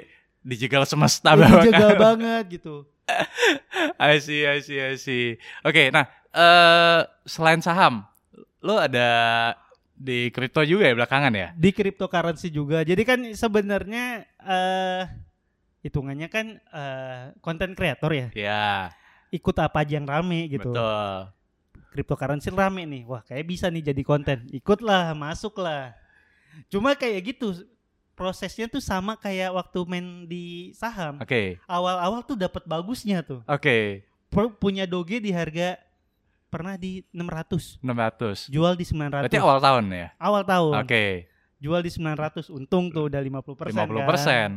dijegal 0.44 0.84
semesta 0.84 1.36
Ini 1.36 1.40
bahwa 1.40 1.62
jaga 1.64 1.88
banget 1.96 2.44
gitu. 2.60 2.84
I 4.00 4.20
see, 4.20 4.44
I 4.48 4.60
see, 4.64 4.80
I 4.80 4.96
see. 4.96 5.36
Oke, 5.64 5.92
nah 5.92 6.08
eh 6.32 7.00
selain 7.24 7.64
saham, 7.64 8.04
lo 8.64 8.80
ada 8.80 9.08
di 9.94 10.32
kripto 10.32 10.64
juga 10.64 10.88
ya 10.88 10.96
belakangan 10.96 11.34
ya? 11.36 11.48
Di 11.54 11.70
cryptocurrency 11.70 12.48
juga. 12.50 12.82
Jadi 12.82 13.04
kan 13.04 13.20
sebenarnya 13.36 14.24
eh 14.40 15.04
hitungannya 15.84 16.28
kan 16.32 16.46
eh 16.58 17.24
konten 17.44 17.76
kreator 17.76 18.12
ya. 18.16 18.28
Ya, 18.34 18.66
Ikut 19.30 19.54
apa 19.60 19.84
aja 19.84 20.00
yang 20.00 20.08
rame 20.08 20.48
gitu. 20.48 20.72
betul. 20.72 21.30
cryptocurrency 21.92 22.50
rame 22.50 22.90
nih. 22.90 23.04
Wah, 23.06 23.22
kayak 23.22 23.46
bisa 23.46 23.70
nih 23.70 23.94
jadi 23.94 24.02
konten. 24.02 24.50
Ikutlah, 24.50 25.14
masuklah. 25.14 25.94
Cuma 26.66 26.98
kayak 26.98 27.34
gitu 27.34 27.54
prosesnya 28.14 28.66
tuh 28.66 28.82
sama 28.82 29.14
kayak 29.14 29.54
waktu 29.54 29.80
main 29.86 30.26
di 30.26 30.74
saham. 30.74 31.22
Oke, 31.22 31.58
Awal-awal 31.66 32.22
tuh 32.26 32.38
dapat 32.38 32.62
bagusnya 32.66 33.22
tuh. 33.22 33.42
oke. 33.46 34.06
pu- 34.30 34.54
punya 34.58 34.90
Doge 34.90 35.22
di 35.22 35.30
harga 35.30 35.78
pernah 36.54 36.76
di 36.76 37.02
600 37.10 37.82
600. 37.82 38.48
jual 38.48 38.74
di 38.74 38.86
900 38.86 39.26
Berarti 39.26 39.40
awal 39.40 39.58
tahun 39.60 39.84
ya? 39.90 40.08
awal 40.18 40.44
tahun 40.44 40.74
Oke. 40.80 41.06
jual 41.58 41.80
di 41.80 41.90
900 41.90 42.48
untung 42.52 42.88
tuh 42.88 43.10
udah 43.10 43.18
50 43.18 43.58
persen 43.58 43.82
50 43.82 44.06
persen. 44.06 44.50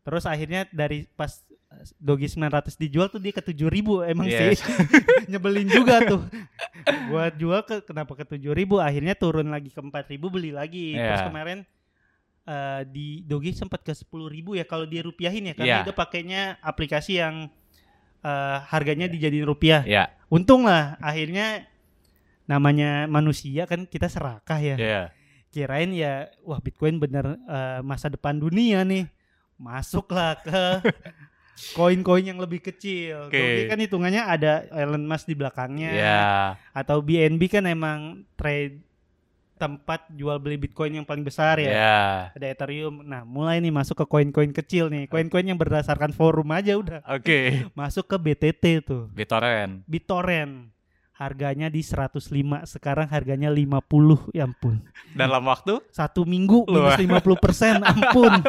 terus 0.00 0.24
akhirnya 0.24 0.64
dari 0.68 1.10
pas 1.10 1.42
eh, 1.70 1.86
Doge 1.96 2.26
900 2.26 2.46
dijual 2.76 3.08
tuh 3.08 3.18
dia 3.18 3.30
ke 3.30 3.42
7000 3.42 3.66
emang 4.06 4.26
Yes. 4.26 4.58
sih 4.58 4.70
nyebelin 5.30 5.66
juga 5.66 6.00
tuh 6.04 6.22
buat 7.06 7.34
jual 7.34 7.60
ke 7.62 7.82
kenapa 7.82 8.14
ke 8.14 8.24
7000 8.24 8.46
akhirnya 8.78 9.14
turun 9.14 9.48
lagi 9.48 9.68
ke 9.68 9.78
4000 9.78 9.90
beli 10.28 10.50
lagi 10.50 10.94
terus 10.94 11.18
Iya. 11.18 11.26
kemarin 11.26 11.58
eh, 12.42 12.82
di 12.86 13.06
Doge 13.22 13.52
sempat 13.52 13.80
ke 13.80 13.90
10000 13.90 14.06
ya 14.54 14.64
kalau 14.64 14.84
dia 14.84 15.02
rupiahin 15.02 15.44
ya 15.44 15.54
karena 15.54 15.82
dia 15.82 15.92
pakainya 15.92 16.42
aplikasi 16.60 17.16
yang 17.16 17.46
eh, 18.20 18.58
harganya 18.66 19.06
dijadiin 19.06 19.44
rupiah 19.44 19.82
Ya, 19.82 20.12
untung 20.26 20.64
lah 20.64 20.96
akhirnya 20.98 21.64
namanya 22.44 23.06
manusia 23.06 23.62
kan 23.64 23.84
kita 23.84 24.06
serakah 24.06 24.58
ya 24.58 24.76
ya. 24.76 25.02
kirain 25.48 25.90
ya 25.90 26.26
wah 26.42 26.58
Bitcoin 26.58 26.98
bener 26.98 27.38
eh, 27.38 27.80
masa 27.80 28.06
depan 28.06 28.36
dunia 28.36 28.82
nih 28.82 29.06
masuklah 29.54 30.34
ke 30.36 30.62
koin-koin 31.76 32.24
yang 32.24 32.40
lebih 32.40 32.64
kecil. 32.64 33.28
Doge 33.28 33.68
kan 33.68 33.76
hitungannya 33.76 34.22
ada 34.24 34.64
Elon 34.72 35.04
Musk 35.04 35.28
di 35.28 35.36
belakangnya 35.36 35.90
Ya. 35.92 36.22
atau 36.72 37.04
BNB 37.04 37.42
kan 37.50 37.68
emang 37.68 38.24
trade 38.32 38.80
tempat 39.60 40.08
jual 40.10 40.40
beli 40.40 40.56
Bitcoin 40.56 40.96
yang 40.96 41.04
paling 41.04 41.20
besar 41.20 41.60
ya. 41.60 41.68
Ya. 41.68 42.00
Ada 42.32 42.46
Ethereum. 42.48 43.04
Nah, 43.04 43.22
mulai 43.22 43.60
nih 43.60 43.68
masuk 43.68 44.00
ke 44.00 44.06
koin-koin 44.08 44.48
kecil 44.50 44.88
nih. 44.88 45.04
Koin-koin 45.04 45.44
yang 45.44 45.54
berdasarkan 45.54 46.10
forum 46.10 46.48
aja 46.50 46.72
udah 46.74 47.04
Oke. 47.06 47.60
masuk 47.78 48.08
ke 48.08 48.16
BTT 48.16 48.64
tuh. 48.82 49.12
BitTorrent. 49.12 49.84
BitTorrent. 49.84 50.72
Harganya 51.12 51.68
di 51.68 51.84
105, 51.84 52.16
sekarang 52.64 53.04
harganya 53.06 53.52
50. 53.52 54.32
Ya 54.32 54.48
ampun. 54.48 54.80
Dalam 55.12 55.44
waktu 55.44 55.76
satu 55.92 56.24
minggu 56.24 56.64
minus 56.64 56.96
50 56.96 57.20
persen 57.36 57.84
ampun 57.92 58.40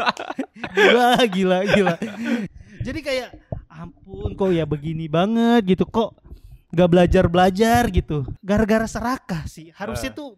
gila 0.72 1.20
gila 1.28 1.60
gila 1.66 1.96
jadi 2.80 3.00
kayak 3.02 3.30
ampun 3.68 4.32
kok 4.34 4.52
ya 4.52 4.64
begini 4.64 5.06
banget 5.06 5.68
gitu 5.68 5.84
kok 5.84 6.16
nggak 6.70 6.88
belajar 6.88 7.26
belajar 7.28 7.82
gitu 7.90 8.24
gara-gara 8.40 8.86
serakah 8.86 9.44
sih 9.46 9.74
harusnya 9.74 10.14
Eh. 10.14 10.16
tuh 10.16 10.32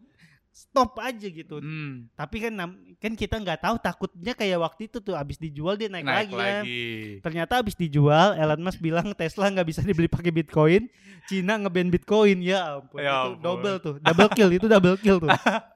stop 0.54 1.02
aja 1.02 1.26
gitu 1.26 1.58
hmm, 1.58 2.14
tapi 2.14 2.38
kan 2.38 2.54
kan 3.02 3.14
kita 3.18 3.42
nggak 3.42 3.66
tahu 3.66 3.76
takutnya 3.82 4.38
kayak 4.38 4.62
waktu 4.62 4.86
itu 4.86 5.02
tuh 5.02 5.18
abis 5.18 5.42
dijual 5.42 5.74
dia 5.74 5.90
naik, 5.90 6.06
naik 6.06 6.14
lagi, 6.14 6.30
kan 6.30 6.62
lagi. 6.62 6.86
ternyata 7.26 7.54
abis 7.58 7.74
dijual 7.74 8.38
Elon 8.38 8.62
Musk 8.62 8.78
bilang 8.78 9.10
Tesla 9.18 9.50
nggak 9.50 9.66
bisa 9.66 9.82
dibeli 9.82 10.06
pakai 10.06 10.30
Bitcoin 10.30 10.86
Cina 11.26 11.58
ngeban 11.58 11.90
Bitcoin 11.90 12.46
ya 12.46 12.78
ampun 12.78 13.02
Ya 13.02 13.10
itu 13.10 13.34
ampun. 13.34 13.42
double 13.42 13.78
tuh 13.82 13.96
double 13.98 14.30
kill 14.38 14.52
itu 14.54 14.66
double 14.70 14.98
kill 15.02 15.18
tuh 15.18 15.34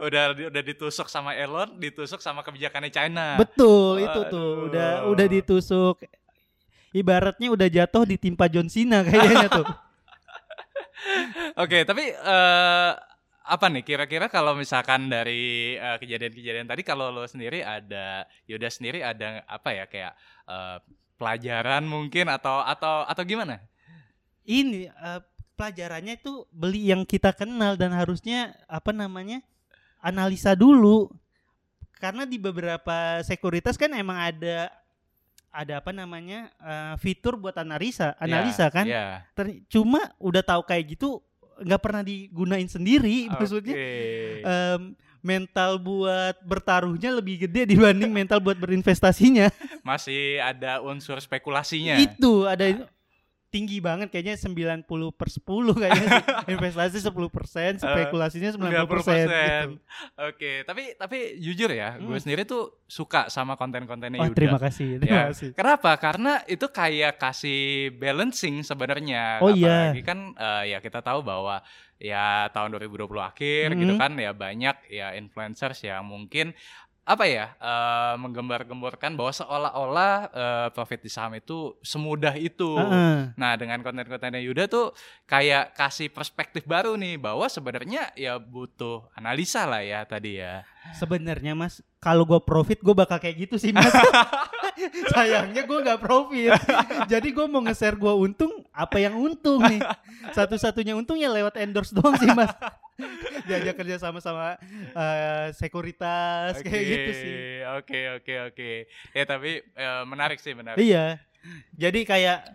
Udah 0.00 0.32
udah 0.32 0.62
ditusuk 0.64 1.12
sama 1.12 1.36
Elon, 1.36 1.76
ditusuk 1.76 2.24
sama 2.24 2.40
kebijakannya 2.40 2.88
China. 2.88 3.36
Betul, 3.36 4.00
itu 4.00 4.20
tuh 4.32 4.72
udah 4.72 5.04
udah 5.12 5.26
ditusuk. 5.28 6.08
Ibaratnya 6.96 7.52
udah 7.52 7.68
jatuh 7.68 8.08
ditimpa 8.08 8.48
John 8.48 8.72
Cena 8.72 9.04
kayaknya 9.04 9.52
tuh. 9.52 9.68
Oke, 11.64 11.84
tapi 11.84 12.16
eh 12.16 12.90
apa 13.50 13.66
nih 13.66 13.82
kira-kira 13.82 14.30
kalau 14.30 14.54
misalkan 14.54 15.10
dari 15.10 15.74
kejadian-kejadian 15.74 16.70
tadi 16.70 16.86
kalau 16.86 17.10
lo 17.10 17.26
sendiri 17.26 17.66
ada 17.66 18.22
Yuda 18.46 18.70
sendiri 18.70 19.02
ada 19.02 19.42
apa 19.50 19.74
ya 19.74 19.84
kayak 19.90 20.14
eh, 20.46 20.78
pelajaran 21.20 21.84
mungkin 21.84 22.32
atau 22.32 22.64
atau 22.64 23.04
atau 23.04 23.22
gimana? 23.28 23.60
Ini 24.46 24.88
eh, 24.88 25.20
pelajarannya 25.60 26.16
itu 26.16 26.48
beli 26.48 26.88
yang 26.88 27.04
kita 27.04 27.36
kenal 27.36 27.76
dan 27.76 27.92
harusnya 27.92 28.56
apa 28.64 28.96
namanya? 28.96 29.44
analisa 30.00 30.56
dulu. 30.56 31.12
Karena 32.00 32.24
di 32.24 32.40
beberapa 32.40 33.20
sekuritas 33.20 33.76
kan 33.76 33.92
emang 33.92 34.16
ada 34.16 34.72
ada 35.52 35.84
apa 35.84 35.92
namanya? 35.92 36.48
eh, 36.56 36.94
fitur 36.96 37.36
buat 37.36 37.52
analisa, 37.60 38.16
analisa 38.16 38.66
Ya, 38.66 38.72
kan. 38.72 38.86
Ya. 38.88 39.06
Ter- 39.36 39.60
cuma 39.68 40.08
udah 40.16 40.40
tahu 40.40 40.64
kayak 40.64 40.96
gitu 40.96 41.20
nggak 41.60 41.80
pernah 41.80 42.02
digunain 42.02 42.66
sendiri 42.66 43.28
maksudnya. 43.28 43.76
Oke. 43.76 43.92
em, 44.44 44.82
mental 45.20 45.76
buat 45.76 46.36
bertaruhnya 46.44 47.12
lebih 47.12 47.44
gede 47.46 47.76
dibanding 47.76 48.08
mental 48.08 48.40
buat 48.40 48.56
berinvestasinya. 48.56 49.52
Masih 49.88 50.40
ada 50.40 50.80
unsur 50.80 51.20
spekulasinya. 51.20 52.00
Itu 52.00 52.48
ada 52.48 52.88
tinggi 53.50 53.82
banget 53.82 54.08
kayaknya 54.08 54.38
90 54.38 54.86
per 55.10 55.26
10 55.26 55.42
kayaknya 55.74 56.06
sih. 56.06 56.22
investasi 56.54 56.98
10 57.02 57.10
persen, 57.28 57.70
spekulasinya 57.76 58.50
90 58.54 58.86
persen. 58.86 59.26
Gitu. 59.26 59.70
Oke, 60.16 60.52
tapi 60.62 60.94
tapi 60.94 61.18
jujur 61.36 61.68
ya, 61.68 61.94
gue 61.96 62.06
Hmm. 62.08 62.22
sendiri 62.22 62.42
tuh 62.44 62.78
suka 62.86 63.26
sama 63.26 63.54
konten-kontennya 63.54 64.18
Oh 64.18 64.26
Yuda. 64.26 64.38
terima 64.38 64.58
kasih, 64.58 64.98
terima 64.98 65.10
Ya. 65.12 65.22
kasih. 65.28 65.50
Kenapa? 65.52 65.90
Karena 65.96 66.38
itu 66.46 66.62
kayak 66.64 67.18
kasih 67.18 67.60
balancing 67.92 68.62
sebenarnya. 68.62 69.42
Oh, 69.42 69.50
iya. 69.50 69.90
Apalagi 69.90 70.02
kan 70.02 70.18
eh, 70.32 70.64
ya 70.70 70.78
kita 70.78 71.02
tahu 71.02 71.20
bahwa 71.20 71.58
ya 71.98 72.48
tahun 72.48 72.72
2020 72.72 73.20
akhir 73.20 73.74
gitu 73.74 73.92
Mhm. 73.92 74.00
kan 74.00 74.12
ya 74.14 74.32
banyak 74.32 74.76
ya 74.88 75.12
influencers 75.12 75.82
yang 75.82 76.00
mungkin 76.02 76.54
apa 77.04 77.24
ya 77.26 77.56
eh, 77.58 78.14
menggembar-gemborkan 78.20 79.16
bahwa 79.18 79.32
seolah-olah 79.34 80.14
eh, 80.30 80.68
profit 80.76 81.00
di 81.02 81.10
saham 81.10 81.34
itu 81.34 81.74
semudah 81.82 82.36
itu. 82.36 82.76
Heeh. 82.76 83.34
Nah, 83.34 83.52
dengan 83.58 83.82
konten-kontennya 83.82 84.38
Yuda 84.38 84.70
tuh 84.70 84.94
kayak 85.26 85.74
kasih 85.74 86.12
perspektif 86.12 86.68
baru 86.68 86.94
nih 86.94 87.18
bahwa 87.18 87.48
sebenarnya 87.50 88.14
ya 88.14 88.38
butuh 88.38 89.10
analisa 89.16 89.66
lah 89.66 89.82
ya 89.82 90.06
tadi 90.06 90.38
ya. 90.38 90.62
Sebenarnya 90.96 91.52
Mas, 91.58 91.84
kalau 92.00 92.24
gue 92.24 92.40
profit 92.40 92.80
gue 92.80 92.94
bakal 92.96 93.20
kayak 93.20 93.44
gitu 93.46 93.60
sih 93.60 93.76
Mas. 93.76 93.92
Sayangnya 95.12 95.68
gue 95.68 95.78
nggak 95.84 96.00
profit. 96.00 96.56
Jadi 97.12 97.28
gue 97.28 97.44
mau 97.44 97.60
nge-share 97.60 98.00
gue 98.00 98.08
untung, 98.08 98.64
apa 98.72 98.96
yang 98.96 99.20
untung 99.20 99.60
nih? 99.60 99.84
Satu-satunya 100.32 100.96
untung 100.96 101.20
ya 101.20 101.28
lewat 101.28 101.60
endorse 101.60 101.92
doang 101.92 102.16
sih 102.16 102.32
Mas. 102.32 102.48
Diajak 103.48 103.76
kerja 103.76 104.00
sama 104.00 104.24
sama 104.24 104.56
eh, 104.96 105.52
sekuritas 105.52 106.64
kayak 106.64 106.84
gitu 106.88 107.10
sih. 107.12 107.34
Oke, 107.76 108.00
oke, 108.16 108.34
oke. 108.48 108.70
Ya 109.12 109.24
tapi 109.28 109.60
eh, 109.60 110.02
menarik 110.08 110.40
sih, 110.40 110.56
menarik. 110.56 110.80
Iya. 110.80 111.20
Jadi 111.76 112.08
kayak 112.08 112.48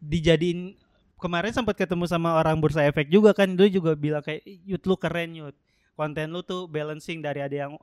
dijadiin 0.00 0.72
kemarin 1.20 1.52
sempat 1.52 1.76
ketemu 1.76 2.08
sama 2.08 2.32
orang 2.36 2.56
bursa 2.56 2.80
efek 2.88 3.12
juga 3.12 3.36
kan 3.36 3.52
dia 3.52 3.68
juga 3.68 3.92
bilang 3.92 4.24
kayak 4.24 4.40
"Ih, 4.48 4.76
Yud 4.76 4.88
lu 4.88 4.96
keren 4.96 5.36
Yud. 5.36 5.56
Konten 5.96 6.32
lu 6.32 6.40
tuh 6.40 6.64
balancing 6.68 7.20
dari 7.20 7.44
ada 7.44 7.68
yang 7.68 7.76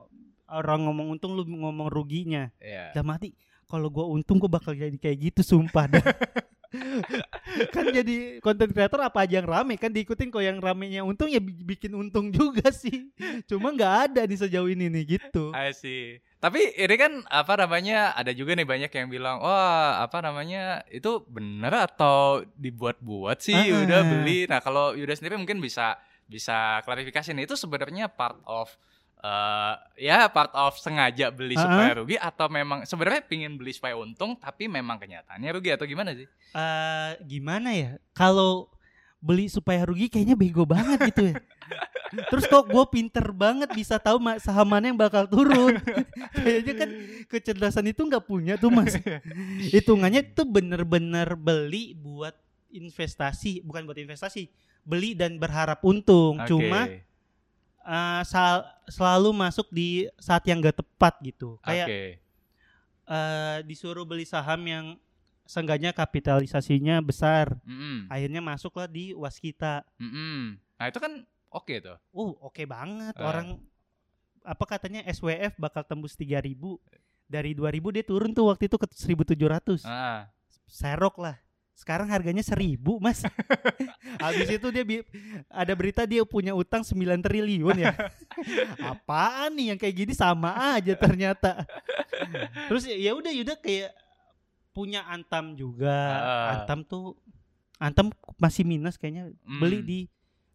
orang 0.46 0.84
ngomong 0.84 1.10
untung 1.10 1.32
lu 1.32 1.44
ngomong 1.44 1.86
ruginya. 1.86 2.50
Iya. 2.58 2.92
Udah 2.92 3.04
mati. 3.06 3.32
Kalau 3.64 3.88
gua 3.88 4.06
untung 4.06 4.36
gua 4.36 4.52
bakal 4.52 4.72
jadi 4.72 4.94
kayak 4.94 5.18
gitu 5.24 5.40
sumpah 5.42 5.88
dah. 5.88 6.04
kan 7.70 7.86
jadi 7.88 8.38
konten 8.40 8.70
kreator 8.70 8.98
apa 9.00 9.22
aja 9.22 9.38
yang 9.38 9.46
rame 9.46 9.76
kan 9.76 9.88
diikutin 9.88 10.26
kok 10.28 10.42
yang 10.42 10.58
ramenya 10.58 11.02
untung 11.02 11.30
ya 11.30 11.38
bi- 11.38 11.54
bikin 11.56 11.94
untung 11.94 12.30
juga 12.30 12.70
sih. 12.70 13.10
Cuma 13.44 13.70
nggak 13.70 13.94
ada 14.10 14.20
nih 14.24 14.36
sejauh 14.36 14.66
ini 14.66 14.90
nih 14.90 15.18
gitu. 15.18 15.54
I 15.54 15.70
see. 15.70 16.18
Tapi 16.36 16.74
ini 16.74 16.94
kan 16.94 17.12
apa 17.24 17.56
namanya 17.56 18.12
ada 18.12 18.28
juga 18.30 18.52
nih 18.52 18.66
banyak 18.66 18.90
yang 18.90 19.08
bilang 19.08 19.38
wah 19.38 20.02
apa 20.02 20.20
namanya 20.20 20.82
itu 20.88 21.22
bener 21.24 21.72
atau 21.72 22.42
dibuat-buat 22.54 23.38
sih 23.38 23.54
Ah. 23.54 23.80
udah 23.80 24.00
beli. 24.04 24.44
Nah 24.44 24.58
kalau 24.58 24.92
Yuda 24.92 25.14
sendiri 25.14 25.38
mungkin 25.38 25.58
bisa 25.58 25.96
bisa 26.24 26.82
klarifikasi 26.82 27.30
nih 27.30 27.44
itu 27.44 27.54
sebenarnya 27.54 28.08
part 28.08 28.40
of 28.44 28.68
eh 29.24 29.74
ya 30.04 30.28
part 30.28 30.52
of 30.52 30.76
sengaja 30.76 31.32
beli 31.32 31.56
Ah, 31.56 31.64
supaya 31.64 31.92
rugi 31.96 32.16
atau 32.20 32.46
memang 32.46 32.84
sebenarnya 32.84 33.24
pingin 33.24 33.56
beli 33.56 33.72
supaya 33.72 33.96
untung 33.96 34.36
tapi 34.36 34.68
memang 34.68 35.00
kenyataannya 35.00 35.48
rugi 35.50 35.72
atau 35.72 35.88
gimana 35.88 36.12
sih? 36.12 36.28
eh 36.28 37.10
gimana 37.24 37.72
ya? 37.72 37.90
Kalau 38.12 38.68
beli 39.18 39.48
supaya 39.48 39.88
rugi 39.88 40.12
kayaknya 40.12 40.36
bego 40.36 40.68
banget 40.68 41.08
gitu 41.08 41.32
ya. 41.32 41.40
Terus 42.30 42.44
kok 42.46 42.68
gue 42.68 42.84
pinter 42.92 43.26
banget 43.32 43.72
bisa 43.72 43.96
tahu 43.96 44.20
saham 44.38 44.68
mana 44.68 44.86
yang 44.86 44.94
bakal 44.94 45.26
turun. 45.26 45.80
Kayaknya 46.36 46.74
kan 46.76 46.88
kecerdasan 47.26 47.90
itu 47.90 48.06
nggak 48.06 48.22
punya 48.22 48.54
tuh 48.54 48.70
mas. 48.70 48.94
Hitungannya 49.74 50.22
tuh 50.30 50.46
bener-bener 50.46 51.34
beli 51.34 51.96
buat 51.96 52.36
investasi 52.70 53.64
bukan 53.64 53.82
buat 53.82 53.96
investasi 53.96 54.46
beli 54.84 55.16
dan 55.16 55.40
berharap 55.40 55.80
untung. 55.82 56.38
Oke. 56.38 56.52
cuma 56.52 56.86
eh, 57.84 58.22
sal- 58.24 58.64
selalu 58.86 59.30
masuk 59.30 59.68
di 59.68 59.88
saat 60.16 60.42
yang 60.42 60.58
gak 60.58 60.76
tepat 60.76 61.14
gitu 61.22 61.56
kayak 61.60 61.86
Oke. 61.86 62.02
eh, 63.06 63.56
disuruh 63.62 64.02
beli 64.02 64.24
saham 64.24 64.60
yang 64.60 64.86
seenggaknya 65.44 65.92
kapitalisasinya 65.92 66.98
besar 66.98 67.52
Mm-mm. 67.62 68.08
akhirnya 68.08 68.40
masuklah 68.40 68.88
di 68.88 69.12
waskita 69.12 69.84
Mm-mm. 69.98 70.56
Nah 70.74 70.86
itu 70.88 70.98
kan 70.98 71.20
oke 71.48 71.74
tuh. 71.78 71.96
uh 72.10 72.32
oke 72.42 72.64
banget 72.64 73.12
Ah. 73.14 73.24
orang 73.26 73.60
apa 74.40 74.64
katanya 74.66 75.04
SWF 75.06 75.54
bakal 75.54 75.80
tembus 75.82 76.12
3000 76.14 76.80
dari 77.24 77.52
2000 77.52 77.80
dia 77.90 78.02
turun 78.02 78.32
tuh 78.32 78.44
waktu 78.46 78.66
itu 78.66 78.76
ke 78.76 78.88
1700 78.88 79.84
Ah, 79.84 80.28
serok 80.64 81.16
lah 81.18 81.36
sekarang 81.74 82.06
harganya 82.06 82.40
seribu 82.40 82.96
mas 82.96 83.26
habis 84.22 84.46
itu 84.48 84.66
dia 84.70 84.82
bi- 84.82 85.02
ada 85.46 85.72
berita 85.72 86.02
dia 86.02 86.22
punya 86.22 86.50
utang 86.50 86.80
9 86.80 86.94
triliun 87.20 87.76
ya 87.76 87.92
apaan 88.92 89.52
nih 89.52 89.74
yang 89.74 89.78
kayak 89.78 89.96
gini 89.96 90.12
sama 90.12 90.50
aja 90.72 90.94
ternyata 90.94 91.66
terus 92.66 92.86
ya 92.86 93.10
udah 93.12 93.28
Yuda 93.28 93.54
kayak 93.56 93.90
punya 94.70 95.02
Antam 95.04 95.54
juga 95.54 95.90
Ah. 95.92 96.46
Antam 96.56 96.82
tuh 96.82 97.18
Antam 97.76 98.10
masih 98.36 98.62
minus 98.62 98.94
kayaknya 98.94 99.30
beli 99.44 99.78
Hmm. 99.78 99.86
di 99.86 100.00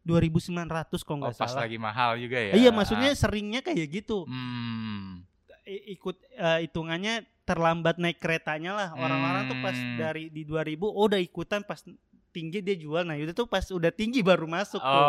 2900 0.01 0.55
kalau 0.99 1.19
Oh, 1.19 1.19
nggak 1.21 1.35
pas 1.35 1.45
salah 1.45 1.63
lagi 1.63 1.77
mahal 1.77 2.15
juga 2.15 2.39
ya. 2.39 2.55
iya 2.55 2.69
maksudnya 2.69 3.11
seringnya 3.11 3.59
kayak 3.59 3.87
gitu 3.93 4.23
Hmm. 4.23 5.27
Ikut 5.67 6.15
eh, 6.31 6.65
hitungannya 6.65 7.27
terlambat 7.49 7.97
naik 7.97 8.17
keretanya 8.17 8.71
lah 8.71 8.89
orang-orang 8.93 9.47
tuh 9.47 9.57
pas 9.57 9.73
Hmm. 9.73 9.97
dari 9.97 10.29
di 10.29 10.43
2000 10.43 10.69
oh 10.85 11.03
udah 11.03 11.17
ikutan 11.17 11.61
pas 11.61 11.81
tinggi 12.29 12.61
dia 12.61 12.75
jual 12.75 13.01
nah 13.01 13.13
itu 13.13 13.33
tuh 13.33 13.43
pas 13.43 13.65
udah 13.65 13.89
tinggi 13.89 14.21
baru 14.21 14.45
masuk 14.45 14.77
tuh 14.77 15.05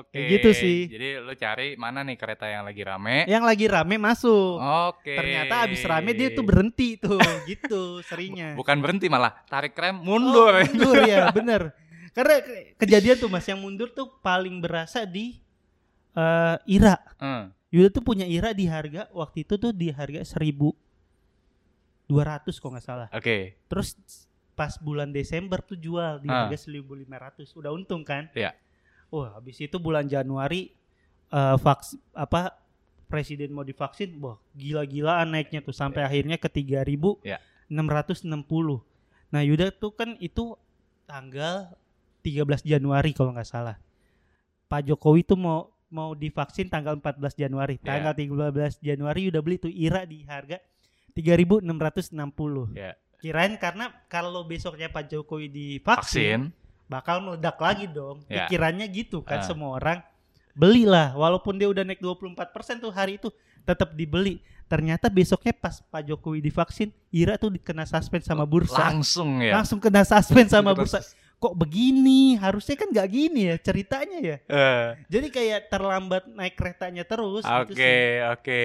Oke. 0.00 0.08
Kayak 0.10 0.28
gitu 0.32 0.50
sih. 0.56 0.78
Jadi 0.88 1.08
lu 1.18 1.32
cari 1.34 1.76
mana 1.76 2.00
nih 2.00 2.16
kereta 2.16 2.46
yang 2.46 2.64
lagi 2.64 2.80
rame? 2.80 3.16
yang 3.26 3.44
lagi 3.44 3.66
rame 3.66 3.96
masuk 3.96 4.56
Oke. 4.88 5.12
ternyata 5.12 5.62
abis 5.62 5.84
rame 5.84 6.10
dia 6.10 6.32
tuh 6.32 6.40
berhenti 6.40 6.96
tuh 6.96 7.20
gitu 7.46 8.00
seringnya 8.02 8.56
Bukan 8.56 8.80
berhenti 8.80 9.06
malah 9.06 9.36
tarik 9.44 9.72
rem 9.74 10.00
mundur. 10.00 10.48
oh, 10.50 10.64
mundur 10.64 10.96
ya 11.06 11.28
bener 11.30 11.76
karena 12.10 12.40
ke- 12.40 12.76
kejadian 12.78 13.16
tuh 13.16 13.28
mas 13.28 13.44
yang 13.44 13.56
mundur 13.56 13.88
tuh 13.88 14.08
paling 14.18 14.56
berasa 14.58 15.04
di 15.04 15.36
eh, 16.12 16.56
Ira 16.66 16.96
Hmm. 17.16 17.52
Yuda 17.68 17.88
tuh 17.90 18.02
punya 18.02 18.24
Ira 18.24 18.52
di 18.52 18.64
harga 18.64 19.08
waktu 19.10 19.44
itu 19.44 19.56
tuh 19.56 19.72
di 19.72 19.88
harga 19.88 20.24
1200 22.12 22.60
kalau 22.60 22.72
nggak 22.76 22.84
salah 22.84 23.08
Oke. 23.10 23.56
Terus 23.66 23.96
pas 24.52 24.76
bulan 24.76 25.08
Desember 25.08 25.58
tuh 25.58 25.74
jual 25.74 26.20
di 26.20 26.28
Ah. 26.28 26.44
harga 26.44 26.68
1.500. 26.68 27.56
Udah 27.56 27.72
untung 27.72 28.04
kan? 28.04 28.28
Iya. 28.36 28.52
Wah, 29.08 29.36
habis 29.36 29.56
itu 29.58 29.76
bulan 29.80 30.04
Januari 30.04 30.72
eh 31.32 31.56
vaks 31.56 31.96
apa 32.12 32.52
presiden 33.08 33.52
mau 33.52 33.60
divaksin, 33.60 34.16
wah 34.20 34.40
gila-gilaan 34.52 35.32
naiknya 35.32 35.60
tuh 35.60 35.72
sampai 35.72 36.00
akhirnya 36.00 36.36
ke 36.36 36.48
3.660. 36.48 37.68
Nah, 39.28 39.40
Yuda 39.40 39.72
tuh 39.72 39.92
kan 39.92 40.16
itu 40.16 40.56
tanggal 41.04 41.72
13 42.20 42.62
Januari 42.62 43.12
kalau 43.12 43.32
nggak 43.32 43.48
salah. 43.48 43.76
Pak 44.68 44.88
Jokowi 44.88 45.24
tuh 45.24 45.36
mau 45.36 45.72
mau 45.92 46.16
divaksin 46.16 46.68
tanggal 46.68 46.96
14 46.96 47.36
Januari. 47.36 47.76
Iya. 47.76 47.84
Tanggal 47.84 48.12
13 48.16 48.80
Januari 48.80 49.28
udah 49.28 49.40
beli 49.44 49.56
tuh 49.60 49.68
IRA 49.68 50.04
di 50.04 50.24
harga 50.24 50.60
3.660 51.14 52.72
Ya. 52.72 52.92
kirain 53.18 53.54
karena 53.54 53.92
kalau 54.06 54.42
besoknya 54.42 54.86
Pak 54.86 55.08
Jokowi 55.08 55.46
divaksin 55.46 56.50
Vaksin. 56.50 56.52
bakal 56.86 57.20
meledak 57.20 57.56
lagi 57.56 57.86
dong 57.86 58.20
Ya. 58.26 58.44
pikirannya 58.44 58.86
gitu 58.88 59.20
kan 59.20 59.40
Ah. 59.40 59.46
semua 59.46 59.76
orang 59.76 60.02
belilah 60.52 61.14
walaupun 61.14 61.56
dia 61.56 61.64
udah 61.66 61.80
naik 61.80 61.98
24% 61.98 62.76
tuh 62.78 62.90
hari 62.90 63.16
itu 63.16 63.32
tetap 63.62 63.94
dibeli 63.94 64.42
ternyata 64.66 65.06
besoknya 65.06 65.52
pas 65.52 65.80
Pak 65.80 66.02
Jokowi 66.04 66.40
divaksin 66.40 66.90
Ira 67.08 67.36
tuh 67.36 67.48
dikena 67.50 67.84
suspend 67.84 68.20
sama 68.20 68.42
bursa 68.42 68.80
Langsung 68.82 69.38
ya. 69.38 69.56
langsung 69.56 69.78
kena 69.78 70.02
suspend 70.02 70.48
sama 70.48 70.72
bursa 70.72 71.00
kok 71.42 71.54
begini 71.54 72.38
harusnya 72.38 72.76
kan 72.76 72.88
nggak 72.88 73.08
gini 73.08 73.40
ya 73.44 73.56
ceritanya 73.58 74.18
ya 74.22 74.36
Eh, 74.46 74.86
jadi 75.08 75.26
kayak 75.28 75.60
terlambat 75.68 76.30
naik 76.30 76.54
keretanya 76.54 77.02
terus 77.02 77.42
Oke, 77.42 77.66
gitu 77.66 77.82
sih 77.82 78.22
oke. 78.30 78.62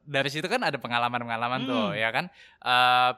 Dari 0.00 0.28
situ 0.30 0.46
kan 0.46 0.62
ada 0.62 0.78
pengalaman-pengalaman 0.78 1.60
tuh, 1.62 1.90
Hmm. 1.90 1.98
ya 1.98 2.08
kan? 2.08 2.30
Eh, 2.60 3.10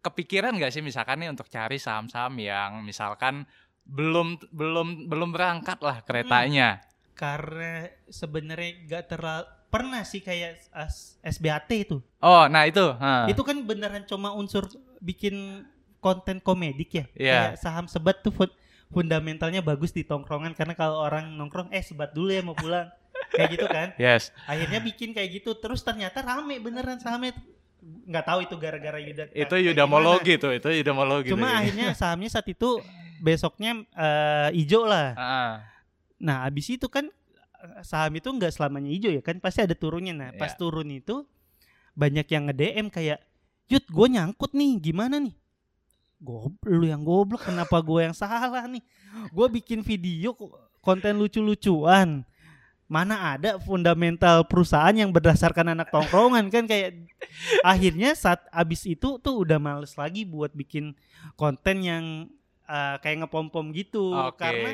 kepikiran 0.00 0.54
nggak 0.54 0.70
sih 0.70 0.80
misalkan 0.80 1.18
nih 1.18 1.28
untuk 1.28 1.44
cari 1.46 1.76
saham-saham 1.76 2.38
yang 2.38 2.80
misalkan 2.80 3.44
belum 3.82 4.38
belum 4.48 5.10
belum 5.10 5.28
berangkat 5.30 5.82
lah 5.82 6.00
keretanya. 6.00 6.80
karena 7.12 7.84
sebenarnya 8.08 8.70
nggak 8.80 9.04
terlalu 9.06 9.44
pernah 9.68 10.00
sih 10.02 10.18
kayak 10.18 10.56
SBAT 11.20 11.68
itu 11.76 12.00
Oh, 12.16 12.48
nah 12.48 12.64
itu. 12.64 12.80
ha. 12.96 13.28
itu 13.28 13.42
kan 13.42 13.60
beneran 13.60 14.02
cuma 14.02 14.32
unsur 14.32 14.64
bikin 14.98 15.66
konten 16.00 16.36
komedik 16.38 16.90
ya 16.90 17.04
Iya. 17.12 17.32
kayak 17.46 17.52
saham 17.56 17.86
sebat 17.86 18.20
tuh 18.20 18.32
fun- 18.32 18.56
fundamentalnya 18.90 19.60
bagus 19.60 19.90
di 19.90 20.02
tongkrongan 20.02 20.52
karena 20.52 20.72
kalau 20.72 20.98
orang 20.98 21.30
nongkrong 21.30 21.70
eh 21.70 21.80
sebat 21.80 22.10
dulu 22.10 22.28
ya 22.28 22.40
mau 22.40 22.52
pulang 22.52 22.90
kayak 23.30 23.48
gitu 23.52 23.66
kan 23.66 23.88
Yes. 23.96 24.34
akhirnya 24.44 24.80
bikin 24.80 25.12
kayak 25.12 25.30
gitu 25.34 25.54
terus 25.54 25.80
ternyata 25.80 26.18
rame 26.18 26.58
beneran 26.58 26.96
sahamnya 26.96 27.36
nggak 27.80 28.24
tahu 28.26 28.38
itu 28.42 28.54
gara-gara 28.56 28.98
Yuda 28.98 29.30
Itu 29.30 29.48
kayak 29.50 29.64
yudamologi 29.66 30.34
tuh, 30.36 30.52
itu 30.52 30.68
yudamologi. 30.70 31.28
cuma 31.28 31.48
tuh. 31.48 31.56
akhirnya 31.56 31.86
sahamnya 32.00 32.28
saat 32.28 32.44
itu 32.44 32.76
besoknya 33.18 33.72
eh, 33.90 34.48
hijau 34.54 34.84
lah 34.84 35.12
Ah, 35.14 35.54
Nah, 36.18 36.44
abis 36.44 36.68
itu 36.70 36.84
kan 36.86 37.08
eh, 37.56 37.80
saham 37.80 38.12
itu 38.12 38.28
nggak 38.28 38.52
selamanya 38.52 38.88
hijau 38.88 39.08
ya 39.08 39.20
kan 39.20 39.38
pasti 39.38 39.64
ada 39.64 39.72
turunnya. 39.72 40.12
Nah, 40.12 40.30
pas 40.34 40.52
Iya. 40.52 40.58
turun 40.58 40.88
itu 40.90 41.24
banyak 41.90 42.26
yang 42.26 42.44
nge-DM 42.46 42.86
kayak, 42.88 43.24
"Yud, 43.66 43.84
gue 43.84 44.06
nyangkut 44.10 44.52
nih, 44.52 44.76
gimana 44.78 45.16
nih?" 45.16 45.32
Gob, 46.20 46.52
lu 46.68 46.84
yang 46.84 47.00
goblok, 47.00 47.48
kenapa 47.48 47.80
gue 47.80 48.04
yang 48.04 48.12
salah 48.12 48.68
nih? 48.68 48.84
Gue 49.32 49.46
bikin 49.48 49.80
video 49.80 50.36
ko- 50.36 50.52
konten 50.84 51.16
lucu-lucuan. 51.16 52.28
Mana 52.90 53.38
ada 53.38 53.56
fundamental 53.62 54.42
perusahaan 54.44 54.92
yang 54.92 55.14
berdasarkan 55.14 55.72
anak 55.78 55.88
tongkrongan 55.94 56.50
kan 56.50 56.66
kayak 56.66 57.06
akhirnya 57.62 58.12
saat 58.18 58.42
abis 58.50 58.82
itu 58.84 59.16
tuh 59.22 59.46
udah 59.46 59.62
males 59.62 59.94
lagi 59.94 60.26
buat 60.26 60.50
bikin 60.50 60.92
konten 61.38 61.86
yang 61.86 62.04
eh, 62.70 62.96
kayak 62.98 63.26
ngepom-pom 63.26 63.74
gitu 63.74 64.14
Oke. 64.14 64.38
karena 64.38 64.70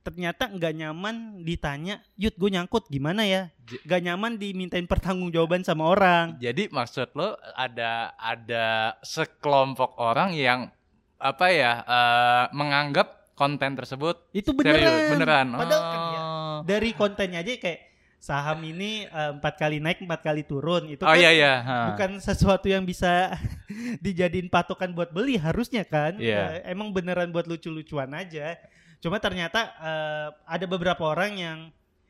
ternyata 0.00 0.46
nggak 0.48 0.74
nyaman 0.76 1.16
ditanya, 1.40 1.98
Yud 2.14 2.34
gue 2.34 2.48
nyangkut 2.48 2.86
gimana 2.86 3.26
ya? 3.26 3.50
J- 3.64 3.82
Gak 3.82 4.02
nyaman 4.02 4.36
dimintain 4.36 4.84
pertanggungjawaban 4.84 5.60
sama 5.60 5.88
orang. 5.88 6.36
Jadi 6.38 6.68
maksud 6.68 7.10
lo 7.12 7.34
ada 7.52 8.14
ada 8.14 8.94
sekelompok 9.00 9.96
orang 9.96 10.30
yang 10.32 10.70
apa 11.16 11.46
ya 11.48 11.72
eh, 11.80 12.44
menganggap 12.52 13.34
konten 13.34 13.74
tersebut 13.74 14.30
Itu 14.30 14.54
serius 14.54 15.10
beneran. 15.10 15.10
beneran. 15.10 15.46
Padahal 15.58 15.82
kan 15.82 16.00
ya, 16.06 16.20
Oh. 16.24 16.58
dari 16.62 16.94
kontennya 16.94 17.42
aja 17.42 17.50
kayak 17.56 17.93
saham 18.24 18.64
ini 18.64 19.04
eh, 19.04 19.30
empat 19.36 19.60
kali 19.60 19.84
naik 19.84 20.00
empat 20.00 20.24
kali 20.24 20.48
turun. 20.48 20.88
Itu 20.88 21.04
Oh 21.04 21.12
kan 21.12 21.20
iya 21.20 21.30
iya. 21.36 21.54
bukan 21.92 22.16
sesuatu 22.24 22.64
yang 22.72 22.88
bisa 22.88 23.36
dijadiin 24.04 24.48
patokan 24.48 24.96
buat 24.96 25.12
beli 25.12 25.36
harusnya 25.36 25.84
kan? 25.84 26.16
Iya. 26.16 26.64
Eh, 26.64 26.72
emang 26.72 26.88
beneran 26.88 27.28
buat 27.28 27.44
lucu-lucuan 27.44 28.08
aja. 28.16 28.56
Cuma 29.04 29.20
ternyata 29.20 29.76
eh, 29.76 30.28
ada 30.48 30.64
beberapa 30.64 31.04
orang 31.04 31.36
yang 31.36 31.58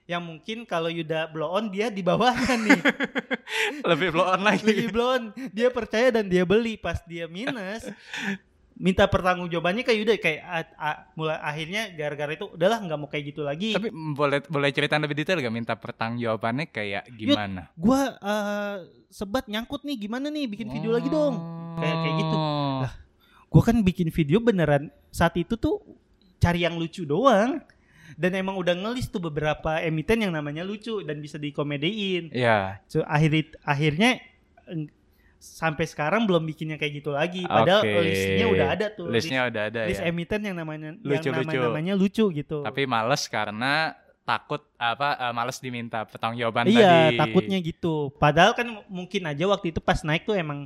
yang 0.06 0.20
mungkin 0.22 0.68
kalau 0.68 0.92
Yuda 0.92 1.32
blow 1.32 1.48
on 1.50 1.72
dia 1.74 1.90
di 1.90 2.04
bawahnya 2.06 2.54
nih. 2.70 2.80
Lebih 3.82 4.08
blow 4.14 4.30
on 4.30 4.46
lagi. 4.46 4.70
lagi 4.70 4.86
blow 4.94 5.18
on. 5.18 5.22
Dia 5.50 5.74
percaya 5.74 6.14
dan 6.14 6.30
dia 6.30 6.46
beli. 6.46 6.78
Pas 6.78 7.02
dia 7.02 7.26
minus 7.26 7.90
minta 8.74 9.06
pertanggungjawabannya 9.06 9.86
kayak 9.86 9.98
Yuda 10.02 10.14
kayak 10.18 10.40
a- 10.42 10.74
a- 10.76 11.00
mulai 11.14 11.38
akhirnya 11.38 11.90
gara-gara 11.90 12.34
itu 12.34 12.50
udahlah 12.50 12.82
nggak 12.82 12.98
mau 12.98 13.06
kayak 13.06 13.24
gitu 13.30 13.40
lagi 13.40 13.70
Tapi 13.70 13.88
boleh 13.90 14.42
boleh 14.44 14.70
cerita 14.70 14.98
lebih 14.98 15.14
detail 15.14 15.38
gak 15.38 15.54
minta 15.54 15.74
pertanggungjawabannya 15.74 16.66
kayak 16.68 17.06
gimana? 17.14 17.70
gua 17.74 18.18
eh, 18.18 18.76
sebat 19.08 19.46
nyangkut 19.46 19.82
nih 19.82 19.96
gimana 20.00 20.26
nih 20.26 20.50
bikin 20.50 20.68
video 20.68 20.90
lagi 20.90 21.06
dong 21.06 21.38
Kayak- 21.74 21.98
kayak 22.00 22.14
gitu. 22.18 22.36
Oh. 22.36 22.78
Lah, 22.82 22.94
gua 23.46 23.62
kan 23.62 23.76
bikin 23.80 24.08
video 24.10 24.38
beneran 24.38 24.90
saat 25.08 25.34
itu 25.34 25.54
tuh 25.54 25.78
cari 26.36 26.62
yang 26.62 26.74
lucu 26.74 27.02
doang 27.02 27.62
dan 28.14 28.30
emang 28.32 28.54
udah 28.54 28.74
ngelis 28.74 29.06
tuh 29.06 29.18
beberapa 29.18 29.78
emiten 29.80 30.18
yang 30.20 30.30
namanya 30.30 30.62
lucu 30.62 31.02
dan 31.02 31.18
bisa 31.18 31.34
dikomedein 31.34 32.30
Iya. 32.30 32.82
so, 32.84 33.02
akhir 33.02 33.54
akhirnya 33.60 34.18
sampai 35.44 35.84
sekarang 35.84 36.24
belum 36.24 36.40
bikin 36.46 36.72
yang 36.72 36.78
kayak 36.78 36.98
gitu 36.98 37.10
lagi 37.10 37.44
padahal 37.44 37.80
Oke. 37.80 38.00
listnya 38.02 38.46
udah 38.48 38.66
ada 38.70 38.86
tuh 38.88 39.06
Listnya 39.06 39.40
udah 39.44 39.62
ada 39.68 39.80
list 39.84 39.98
ya. 39.98 40.08
emiten 40.08 40.40
yang 40.42 40.56
namanya 40.56 40.96
Lucu-lucu. 40.96 41.28
yang 41.28 41.44
nama 41.52 41.68
namanya 41.68 41.92
lucu 41.94 42.24
gitu 42.30 42.58
Tapi 42.60 42.82
males 42.84 43.22
karena 43.26 43.92
takut 44.20 44.64
apa 44.74 45.20
eh, 45.20 45.32
males 45.32 45.58
diminta 45.58 46.00
pertanggungjawaban 46.02 46.64
iya 46.66 47.12
tadi. 47.12 47.20
takutnya 47.20 47.58
gitu 47.60 48.08
padahal 48.14 48.52
kan 48.52 48.64
mungkin 48.88 49.20
aja 49.22 49.44
waktu 49.44 49.68
itu 49.68 49.78
pas 49.78 50.00
naik 50.00 50.24
tuh 50.24 50.32
emang 50.32 50.64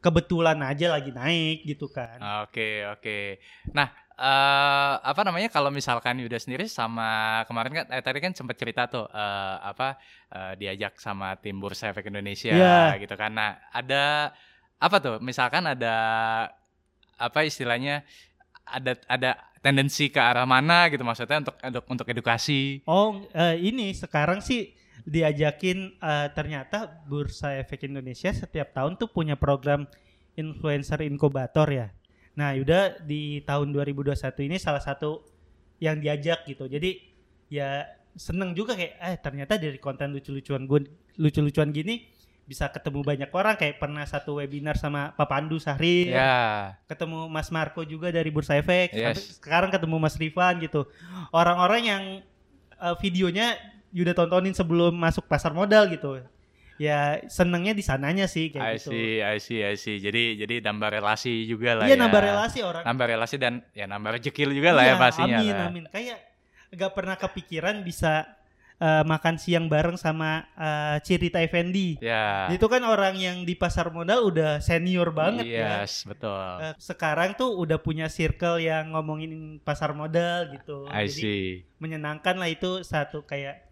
kebetulan 0.00 0.56
aja 0.58 0.88
lagi 0.90 1.10
naik 1.10 1.64
gitu 1.64 1.84
kan 1.86 2.16
Oke 2.42 2.84
oke. 2.86 3.40
Nah 3.70 3.88
eh 4.14 4.94
apa 5.02 5.26
namanya 5.26 5.50
kalau 5.50 5.74
misalkan 5.74 6.22
Yuda 6.22 6.38
sendiri 6.38 6.70
sama 6.70 7.42
kemarin 7.50 7.82
kan 7.82 7.86
eh, 7.90 7.98
tadi 7.98 8.22
kan 8.22 8.30
sempat 8.30 8.54
cerita 8.54 8.86
tuh 8.86 9.10
eh, 9.10 9.56
apa 9.58 9.98
eh, 10.30 10.52
diajak 10.54 11.02
sama 11.02 11.34
tim 11.42 11.58
Bursa 11.58 11.90
Efek 11.90 12.06
Indonesia 12.06 12.54
Iya. 12.54 13.02
gitu 13.02 13.18
kan. 13.18 13.34
Nah 13.34 13.58
ada 13.74 14.30
apa 14.78 14.96
tuh? 15.02 15.18
Misalkan 15.18 15.66
ada 15.66 15.94
apa 17.14 17.42
istilahnya 17.42 18.06
ada 18.62 18.94
ada 19.10 19.30
tendensi 19.58 20.12
ke 20.12 20.20
arah 20.20 20.44
mana 20.44 20.86
gitu 20.92 21.02
maksudnya 21.02 21.42
untuk 21.42 21.56
untuk 21.58 21.84
untuk 21.90 22.06
edukasi. 22.06 22.86
Oh, 22.86 23.18
eh, 23.34 23.58
ini 23.58 23.90
sekarang 23.96 24.38
sih 24.38 24.76
diajakin 25.04 25.98
eh, 25.98 26.28
ternyata 26.32 27.02
Bursa 27.02 27.58
Efek 27.58 27.88
Indonesia 27.88 28.30
setiap 28.30 28.70
tahun 28.72 28.94
tuh 28.94 29.10
punya 29.10 29.34
program 29.34 29.90
influencer 30.34 31.02
inkubator 31.02 31.66
ya. 31.66 31.88
Nah, 32.34 32.50
Yuda 32.52 32.98
di 33.00 33.40
tahun 33.42 33.70
2021 33.70 34.14
ini 34.46 34.56
salah 34.58 34.82
satu 34.82 35.22
yang 35.78 35.98
diajak 35.98 36.42
gitu. 36.44 36.66
Jadi 36.66 36.98
ya 37.46 37.86
seneng 38.14 38.54
juga 38.54 38.74
kayak 38.74 38.94
eh 38.98 39.16
ternyata 39.18 39.58
dari 39.58 39.78
konten 39.78 40.14
lucu-lucuan 40.14 40.66
gue 40.66 40.86
lucu-lucuan 41.18 41.70
gini 41.70 42.06
bisa 42.44 42.68
ketemu 42.70 43.00
banyak 43.02 43.30
orang 43.32 43.56
kayak 43.56 43.80
pernah 43.80 44.04
satu 44.06 44.38
webinar 44.38 44.76
sama 44.78 45.10
Pak 45.16 45.26
Pandu 45.26 45.58
Sahri 45.58 46.12
Ya. 46.12 46.76
ketemu 46.86 47.26
Mas 47.26 47.48
Marco 47.50 47.82
juga 47.82 48.12
dari 48.14 48.28
Bursa 48.30 48.54
Efek 48.54 48.94
Yes. 48.94 49.40
sekarang 49.42 49.72
ketemu 49.72 49.96
Mas 49.98 50.14
Rifan 50.14 50.60
gitu 50.60 50.86
orang-orang 51.32 51.82
yang 51.82 52.02
eh, 52.76 52.94
videonya 53.02 53.56
Yuda 53.90 54.14
tontonin 54.14 54.54
sebelum 54.54 54.94
masuk 54.94 55.26
pasar 55.26 55.50
modal 55.50 55.90
gitu 55.90 56.22
ya 56.76 56.98
senengnya 57.26 57.70
di 57.70 57.80
sananya 57.80 58.26
sih 58.26 58.48
I 58.48 58.50
kayak 58.50 58.72
gitu 58.76 58.90
see, 58.90 59.18
I 59.18 59.36
see, 59.38 59.60
I 59.60 59.74
see. 59.74 59.96
Jadi 59.96 60.36
jadi 60.36 60.58
nambah 60.60 60.90
relasi 60.92 61.44
juga 61.44 61.78
lah 61.78 61.86
iya 61.86 61.94
ya. 61.94 62.00
nambah 62.00 62.20
relasi 62.20 62.58
orang 62.60 62.82
Nambah 62.82 63.06
relasi 63.08 63.36
dan 63.36 63.62
ya 63.70 63.84
nambah 63.84 64.18
rezeki 64.18 64.50
juga 64.50 64.70
lah 64.70 64.84
ya 64.84 64.88
Iya, 64.88 64.98
pastinya. 64.98 65.38
amin 65.38 65.52
lah. 65.52 65.66
amin 65.68 65.84
kayak 65.88 66.18
nggak 66.70 66.92
pernah 66.92 67.14
kepikiran 67.14 67.76
bisa 67.80 68.26
eh, 68.74 69.02
makan 69.02 69.38
siang 69.38 69.70
bareng 69.70 69.94
sama 69.94 70.50
eh, 70.50 70.98
Cirita 71.00 71.38
Effendi 71.38 71.94
Ya. 72.02 72.50
itu 72.50 72.66
kan 72.66 72.82
orang 72.82 73.14
yang 73.14 73.46
di 73.46 73.54
pasar 73.54 73.88
modal 73.88 74.26
udah 74.26 74.58
senior 74.58 75.14
banget 75.14 75.46
ya 75.46 75.86
Yes, 75.86 76.02
betul. 76.02 76.34
Eh, 76.58 76.74
sekarang 76.76 77.38
tuh 77.38 77.54
udah 77.54 77.78
punya 77.78 78.10
circle 78.10 78.58
yang 78.58 78.90
ngomongin 78.90 79.62
pasar 79.62 79.94
modal 79.94 80.50
gitu. 80.50 80.90
I 80.90 81.06
Jadi 81.06 81.22
see. 81.22 81.46
menyenangkan 81.78 82.34
lah 82.34 82.50
itu 82.50 82.82
satu 82.82 83.22
kayak 83.22 83.62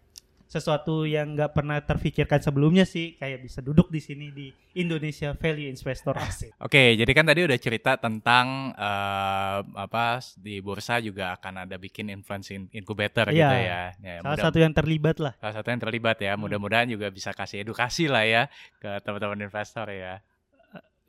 sesuatu 0.52 1.08
yang 1.08 1.32
nggak 1.32 1.56
pernah 1.56 1.80
terfikirkan 1.80 2.36
sebelumnya 2.38 2.84
sih 2.84 3.16
kayak 3.16 3.40
bisa 3.40 3.64
duduk 3.64 3.88
di 3.88 3.98
sini 3.98 4.28
di 4.28 4.52
Indonesia 4.74 5.32
Value 5.32 5.64
Investor 5.66 6.12
Asset. 6.14 6.52
Oke, 6.66 6.92
jadi 6.92 7.08
kan 7.10 7.24
tadi 7.24 7.40
udah 7.42 7.56
cerita 7.56 7.96
tentang 7.96 8.76
eh, 8.76 9.58
apa 9.64 10.20
di 10.36 10.60
bursa 10.60 11.00
juga 11.00 11.32
akan 11.32 11.64
ada 11.64 11.80
bikin 11.80 12.12
influence 12.12 12.52
in- 12.52 12.68
incubator 12.70 13.32
Iya. 13.32 13.32
gitu 13.32 13.56
ya. 13.56 13.82
ya 13.96 14.14
Salah 14.20 14.36
mudah- 14.36 14.44
satu 14.44 14.58
yang 14.60 14.72
terlibat 14.76 15.16
lah. 15.16 15.32
salah 15.40 15.54
satu 15.56 15.68
yang 15.72 15.80
terlibat 15.80 16.16
ya. 16.20 16.36
Hmm. 16.36 16.44
Mudah-mudahan 16.44 16.84
juga 16.86 17.08
bisa 17.08 17.32
kasih 17.32 17.64
edukasi 17.64 18.12
lah 18.12 18.28
ya 18.28 18.42
ke 18.76 19.00
teman-teman 19.00 19.40
investor 19.40 19.88
ya. 19.88 20.20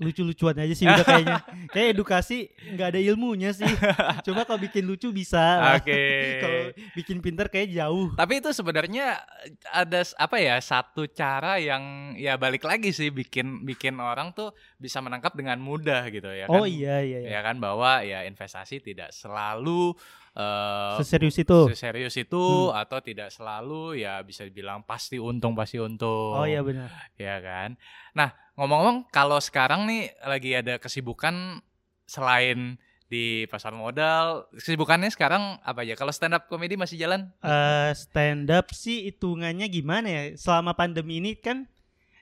Lucu-lucuan 0.04 0.56
aja 0.60 0.74
sih 0.74 0.84
udah 0.84 1.02
kayaknya. 1.02 1.40
Kayak 1.74 1.88
edukasi 1.96 2.38
nggak 2.76 2.88
ada 2.94 3.00
ilmunya 3.00 3.50
sih. 3.52 3.66
Coba 4.28 4.44
kalau 4.44 4.60
bikin 4.60 4.84
lucu 4.84 5.10
bisa. 5.10 5.74
Oke. 5.80 5.98
kalau 6.44 6.62
bikin 6.94 7.18
pinter 7.20 7.48
kayak 7.48 7.72
jauh. 7.72 8.12
Tapi 8.14 8.44
itu 8.44 8.52
sebenarnya 8.52 9.24
ada 9.72 10.04
apa 10.20 10.38
ya 10.38 10.60
satu 10.60 11.08
cara 11.08 11.58
yang 11.58 12.14
ya 12.16 12.36
balik 12.36 12.64
lagi 12.64 12.92
sih 12.92 13.10
bikin 13.10 13.64
bikin 13.64 13.96
orang 13.98 14.32
tuh 14.32 14.52
bisa 14.76 15.00
menangkap 15.00 15.32
dengan 15.34 15.58
mudah 15.58 16.06
gitu 16.12 16.28
ya 16.28 16.46
kan. 16.46 16.60
Oh 16.60 16.68
iya 16.68 17.00
iya 17.00 17.20
iya. 17.24 17.30
Ya 17.36 17.40
kan 17.42 17.58
bahwa 17.58 18.04
ya 18.04 18.28
investasi 18.28 18.84
tidak 18.84 19.16
selalu 19.16 19.96
eh, 20.34 20.98
Seserius 21.00 21.38
itu. 21.38 21.60
serius 21.74 22.16
itu 22.18 22.42
Hmm. 22.44 22.74
atau 22.76 23.00
tidak 23.00 23.30
selalu 23.30 24.02
ya 24.02 24.20
bisa 24.22 24.42
dibilang 24.42 24.82
pasti 24.82 25.22
untung 25.22 25.54
pasti 25.54 25.78
untung. 25.78 26.34
Oh 26.34 26.46
iya 26.46 26.66
benar. 26.66 26.90
Ya 27.16 27.38
kan. 27.40 27.78
Nah, 28.14 28.34
ngomong-ngomong 28.54 29.10
kalau 29.10 29.42
sekarang 29.42 29.90
nih 29.90 30.14
lagi 30.22 30.52
ada 30.54 30.78
kesibukan 30.78 31.62
selain 32.06 32.78
di 33.10 33.46
pasar 33.46 33.70
modal, 33.78 34.50
kesibukannya 34.58 35.14
sekarang 35.14 35.62
apa 35.62 35.86
aja? 35.86 35.94
Kalau 35.94 36.10
stand 36.10 36.34
up 36.34 36.50
comedy 36.50 36.74
masih 36.74 36.98
jalan? 36.98 37.30
eh 37.46 37.94
stand 37.94 38.50
up 38.50 38.74
sih 38.74 39.06
hitungannya 39.10 39.70
gimana 39.70 40.08
ya? 40.10 40.24
Selama 40.34 40.74
pandemi 40.74 41.22
ini 41.22 41.38
kan 41.38 41.70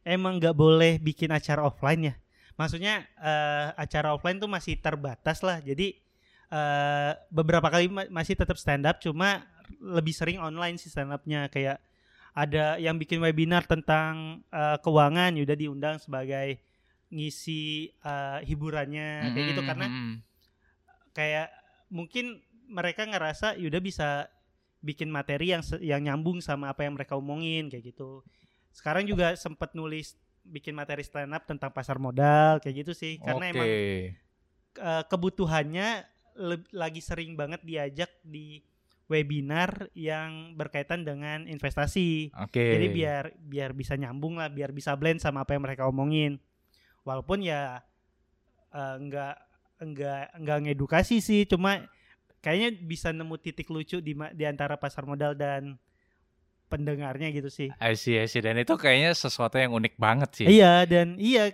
emang 0.04 0.36
nggak 0.44 0.52
boleh 0.52 1.00
bikin 1.00 1.32
acara 1.32 1.64
offline 1.64 2.12
ya. 2.12 2.16
Maksudnya 2.60 3.08
eh, 3.24 3.68
acara 3.80 4.12
offline 4.12 4.36
tuh 4.44 4.52
masih 4.52 4.76
terbatas 4.84 5.40
lah. 5.48 5.64
Jadi 5.64 5.96
eh, 6.52 7.12
beberapa 7.32 7.72
kali 7.72 7.88
ma- 7.88 8.12
masih 8.12 8.36
tetap 8.36 8.60
stand 8.60 8.84
up, 8.84 9.00
cuma 9.00 9.48
lebih 9.80 10.12
sering 10.12 10.44
online 10.44 10.76
sih 10.76 10.92
stand 10.92 11.16
upnya 11.16 11.48
kayak 11.48 11.80
ada 12.32 12.80
yang 12.80 12.96
bikin 12.96 13.20
webinar 13.20 13.68
tentang 13.68 14.44
eh, 14.52 14.78
keuangan, 14.80 15.36
udah 15.36 15.58
diundang 15.58 15.96
sebagai 16.00 16.60
ngisi 17.12 17.92
eh, 17.92 18.40
hiburannya 18.48 19.36
kayak 19.36 19.46
gitu 19.52 19.62
karena 19.68 19.88
kayak 21.12 21.52
mungkin 21.92 22.40
mereka 22.72 23.04
ngerasa 23.04 23.60
Yuda 23.60 23.84
bisa 23.84 24.32
bikin 24.80 25.12
materi 25.12 25.52
yang 25.52 25.62
yang 25.84 26.02
nyambung 26.02 26.40
sama 26.40 26.72
apa 26.72 26.88
yang 26.88 26.96
mereka 26.96 27.20
omongin 27.20 27.68
kayak 27.68 27.92
gitu. 27.92 28.24
Sekarang 28.72 29.04
juga 29.04 29.36
sempat 29.36 29.76
nulis 29.76 30.16
bikin 30.42 30.74
materi 30.74 31.06
stand 31.06 31.36
up 31.36 31.46
tentang 31.46 31.70
pasar 31.70 32.02
modal 32.02 32.58
kayak 32.64 32.88
gitu 32.88 32.94
sih 32.98 33.22
karena 33.22 33.46
Oke. 33.46 33.54
emang 33.54 33.70
eh, 34.80 35.04
kebutuhannya 35.06 36.08
lagi 36.72 37.02
sering 37.04 37.36
banget 37.36 37.62
diajak 37.62 38.10
di 38.24 38.64
webinar 39.12 39.92
yang 39.92 40.56
berkaitan 40.56 41.04
dengan 41.04 41.44
investasi. 41.44 42.32
Oke. 42.40 42.80
Jadi 42.80 42.88
biar 42.96 43.36
biar 43.36 43.76
bisa 43.76 44.00
nyambung 44.00 44.40
lah, 44.40 44.48
biar 44.48 44.72
bisa 44.72 44.96
blend 44.96 45.20
sama 45.20 45.44
apa 45.44 45.52
yang 45.52 45.68
mereka 45.68 45.92
omongin. 45.92 46.40
Walaupun 47.04 47.44
ya 47.44 47.84
eh, 48.72 48.96
nggak 49.04 49.36
nggak 49.84 50.24
nggak 50.40 50.60
ngedukasi 50.64 51.20
sih, 51.20 51.44
cuma 51.44 51.84
kayaknya 52.40 52.80
bisa 52.80 53.12
nemu 53.12 53.36
titik 53.44 53.68
lucu 53.68 54.00
di 54.00 54.16
di 54.16 54.46
antara 54.48 54.80
pasar 54.80 55.04
modal 55.04 55.36
dan 55.36 55.76
pendengarnya 56.72 57.36
gitu 57.36 57.52
sih. 57.52 57.68
I 57.84 58.00
see, 58.00 58.16
I 58.16 58.32
see. 58.32 58.40
Dan 58.40 58.56
itu 58.56 58.80
kayaknya 58.80 59.12
sesuatu 59.12 59.60
yang 59.60 59.76
unik 59.76 60.00
banget 60.00 60.30
sih. 60.40 60.48
Iya 60.48 60.88
dan 60.88 61.20
iya 61.20 61.52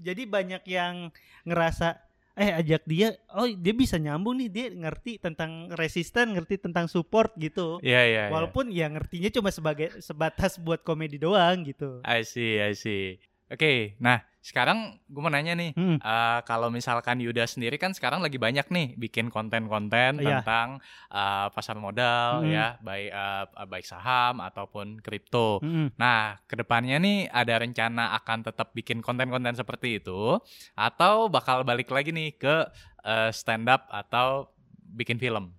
jadi 0.00 0.24
banyak 0.24 0.64
yang 0.64 1.12
ngerasa 1.44 2.00
eh 2.34 2.50
ajak 2.50 2.82
dia 2.82 3.14
oh 3.30 3.46
dia 3.46 3.70
bisa 3.70 3.94
nyambung 3.94 4.34
nih 4.42 4.50
dia 4.50 4.66
ngerti 4.74 5.22
tentang 5.22 5.70
resisten 5.78 6.34
ngerti 6.34 6.58
tentang 6.58 6.90
support 6.90 7.30
gitu 7.38 7.78
Iya, 7.78 8.02
iya. 8.02 8.22
iya. 8.26 8.32
walaupun 8.34 8.74
ya 8.74 8.90
ngertinya 8.90 9.30
cuma 9.30 9.54
sebagai 9.54 10.02
sebatas 10.02 10.58
buat 10.58 10.82
komedi 10.82 11.22
doang 11.22 11.62
gitu 11.62 12.02
I 12.02 12.26
see, 12.26 12.58
I 12.58 12.74
see. 12.74 13.22
Oke, 13.44 13.92
nah 14.00 14.24
sekarang 14.40 14.96
gue 15.04 15.20
mau 15.20 15.28
nanya 15.28 15.52
nih, 15.52 15.76
Hmm. 15.76 16.00
eh, 16.00 16.40
kalau 16.48 16.72
misalkan 16.72 17.20
Yuda 17.20 17.44
sendiri 17.44 17.76
kan 17.76 17.92
sekarang 17.92 18.24
lagi 18.24 18.40
banyak 18.40 18.64
nih 18.72 18.96
bikin 18.96 19.28
konten-konten 19.28 20.16
Iya. 20.16 20.40
tentang 20.40 20.80
eh, 21.12 21.46
pasar 21.52 21.76
modal 21.76 22.40
Mm. 22.40 22.48
ya, 22.48 22.66
baik 22.80 23.08
eh, 23.12 23.44
baik 23.68 23.84
saham 23.84 24.40
ataupun 24.40 24.96
kripto. 25.00 25.60
Mm-mm. 25.60 25.92
Nah, 25.96 26.40
ke 26.44 26.56
depannya 26.56 26.96
nih 26.96 27.28
ada 27.28 27.60
rencana 27.60 28.16
akan 28.16 28.48
tetap 28.48 28.72
bikin 28.72 29.04
konten-konten 29.04 29.52
seperti 29.52 30.00
itu, 30.00 30.40
atau 30.72 31.28
bakal 31.28 31.60
balik 31.62 31.92
lagi 31.92 32.08
nih 32.10 32.32
ke 32.34 32.64
eh, 33.04 33.28
stand 33.28 33.68
up 33.68 33.84
atau 33.92 34.48
bikin 34.88 35.20
film? 35.20 35.52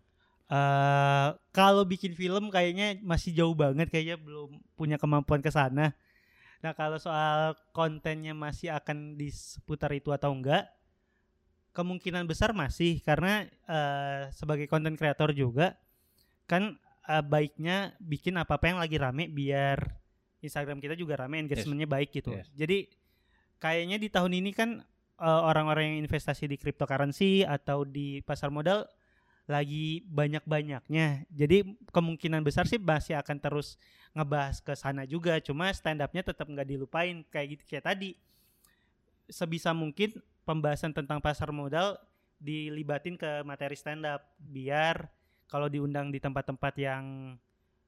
eh 0.45 1.27
kalau 1.49 1.81
bikin 1.89 2.13
film 2.13 2.53
kayaknya 2.53 3.01
masih 3.01 3.33
jauh 3.33 3.57
banget 3.57 3.89
kayaknya 3.89 4.21
belum 4.21 4.61
punya 4.73 4.97
kemampuan 4.97 5.41
ke 5.41 5.49
sana. 5.49 5.93
Nah, 6.63 6.71
kalau 6.77 6.99
soal 7.01 7.57
kontennya 7.75 8.31
masih 8.31 8.71
akan 8.71 9.19
di 9.19 9.31
seputar 9.33 9.91
itu 9.91 10.13
atau 10.15 10.31
enggak? 10.31 10.71
Kemungkinan 11.75 12.23
besar 12.23 12.55
masih 12.55 13.03
karena 13.03 13.43
eh 13.67 14.31
sebagai 14.31 14.69
konten 14.71 14.95
kreator 14.95 15.35
juga 15.35 15.75
kan 16.47 16.79
eh, 17.11 17.23
baiknya 17.25 17.97
bikin 17.99 18.39
apa-apa 18.39 18.71
yang 18.71 18.79
lagi 18.79 18.95
rame 18.95 19.27
biar 19.27 19.83
Instagram 20.39 20.79
kita 20.79 20.95
juga 20.95 21.19
rame 21.19 21.43
engagementnya 21.43 21.89
baik 21.89 22.15
gitu. 22.15 22.31
Yes. 22.31 22.47
Jadi 22.55 22.87
kayaknya 23.59 23.97
di 23.99 24.07
tahun 24.07 24.39
ini 24.39 24.55
kan 24.55 24.79
eh, 25.19 25.41
orang-orang 25.43 25.91
yang 25.91 25.97
investasi 26.07 26.47
di 26.47 26.55
cryptocurrency 26.55 27.43
atau 27.43 27.83
di 27.83 28.23
pasar 28.23 28.47
modal 28.47 28.87
lagi 29.45 30.01
banyak-banyaknya. 30.09 31.29
Jadi 31.29 31.77
kemungkinan 31.93 32.41
besar 32.41 32.65
sih 32.65 32.81
masih 32.81 33.13
akan 33.21 33.37
terus 33.37 33.77
ngebahas 34.17 34.57
ke 34.61 34.73
sana 34.73 35.05
juga. 35.05 35.37
Cuma 35.37 35.69
stand 35.69 36.01
up-nya 36.01 36.25
tetap 36.25 36.49
nggak 36.49 36.65
dilupain 36.65 37.21
kayak 37.29 37.57
gitu 37.57 37.63
kayak 37.69 37.85
tadi. 37.85 38.17
Sebisa 39.29 39.73
mungkin 39.73 40.17
pembahasan 40.45 40.93
tentang 40.93 41.21
pasar 41.21 41.53
modal 41.53 41.97
dilibatin 42.41 43.17
ke 43.17 43.41
materi 43.45 43.77
stand 43.77 44.05
up 44.05 44.21
biar 44.37 45.09
kalau 45.45 45.69
diundang 45.69 46.09
di 46.09 46.17
tempat-tempat 46.17 46.73
yang 46.81 47.37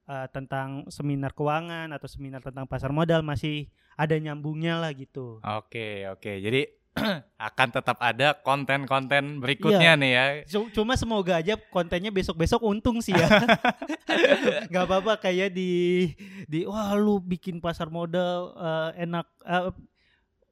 eh, 0.06 0.28
tentang 0.30 0.86
seminar 0.94 1.34
keuangan 1.34 1.90
atau 1.90 2.06
seminar 2.06 2.46
tentang 2.46 2.70
pasar 2.70 2.94
modal 2.94 3.26
masih 3.26 3.66
ada 3.98 4.14
nyambungnya 4.14 4.78
lah 4.78 4.94
gitu. 4.94 5.42
Oke, 5.42 6.06
oke. 6.06 6.38
Jadi 6.38 6.77
akan 7.50 7.68
tetap 7.70 7.98
ada 8.00 8.34
konten-konten 8.34 9.38
berikutnya 9.38 9.94
nih 9.96 10.12
ya. 10.12 10.26
Cu- 10.46 10.72
Cuma 10.72 10.94
semoga 10.94 11.38
aja 11.38 11.56
kontennya 11.70 12.10
besok-besok 12.10 12.62
untung 12.62 13.00
sih 13.00 13.14
ya. 13.14 13.28
Gak 14.74 14.84
apa-apa 14.84 15.20
kayak 15.20 15.54
di 15.54 16.10
di 16.46 16.66
wah 16.66 16.92
lu 16.94 17.18
bikin 17.18 17.62
pasar 17.62 17.88
modal 17.88 18.54
eh, 18.54 19.06
enak 19.06 19.28
eh, 19.46 19.72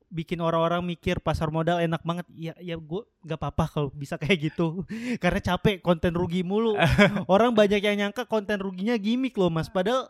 bikin 0.05 0.39
orang-orang 0.39 0.79
mikir 0.79 1.19
pasar 1.19 1.51
modal 1.51 1.81
enak 1.81 1.99
banget. 1.99 2.25
Ya 2.31 2.53
ya 2.62 2.79
gue 2.79 3.03
gak 3.25 3.36
apa-apa 3.36 3.65
kalau 3.67 3.89
bisa 3.91 4.15
kayak 4.15 4.53
gitu. 4.53 4.88
Karena 5.23 5.43
capek 5.43 5.84
konten 5.84 6.15
rugi 6.15 6.45
mulu. 6.45 6.79
Orang 7.27 7.51
banyak 7.51 7.84
yang 7.84 7.97
nyangka 7.99 8.23
konten 8.23 8.63
ruginya 8.63 8.95
gimmick 8.95 9.36
loh 9.36 9.51
Mas. 9.51 9.67
Padahal 9.67 10.08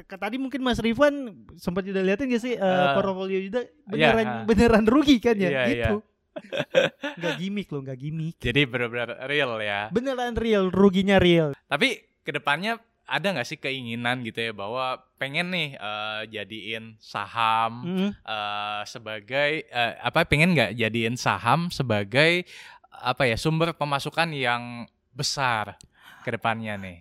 tadi 0.00 0.36
mungkin 0.36 0.60
Mas 0.60 0.78
Rifan 0.78 1.14
sempat 1.54 1.82
udah 1.82 2.02
liatin 2.02 2.28
gak 2.28 2.40
sih 2.40 2.54
eh, 2.54 2.60
Eh, 2.60 2.92
portofolio 2.92 3.38
juga 3.40 3.60
iya, 3.62 3.74
beneran 4.12 4.26
ah. 4.26 4.42
beneran 4.44 4.84
rugi 4.84 5.16
kan 5.18 5.34
ya 5.34 5.48
iya. 5.48 5.64
gitu. 5.68 5.96
nggak 7.18 7.34
gimmick 7.36 7.68
loh 7.68 7.82
nggak 7.82 7.98
gimmick 7.98 8.36
Jadi 8.38 8.62
benar-benar 8.62 9.26
real 9.26 9.58
ya. 9.58 9.90
beneran 9.90 10.34
real 10.34 10.70
ruginya 10.70 11.18
real 11.18 11.50
Tapi 11.66 11.98
ke 12.22 12.30
depannya 12.30 12.78
ada 13.02 13.32
nggak 13.32 13.42
sih 13.42 13.56
keinginan 13.56 14.20
gitu 14.20 14.38
ya 14.38 14.52
bahwa 14.52 15.00
pengen 15.16 15.48
nih 15.48 15.74
eh, 15.74 16.20
jadiin 16.30 16.94
saham 16.98 17.72
Mm. 17.82 18.10
eh, 18.12 18.82
sebagai 18.84 19.50
eh, 19.64 19.92
apa 19.98 20.22
pengen 20.24 20.52
nggak 20.52 20.76
jadiin 20.76 21.16
saham 21.16 21.68
sebagai 21.68 22.44
apa 22.92 23.24
ya 23.24 23.34
sumber 23.34 23.72
pemasukan 23.72 24.28
yang 24.30 24.84
besar 25.10 25.74
ke 26.20 26.30
depannya 26.30 26.76
nih. 26.76 26.98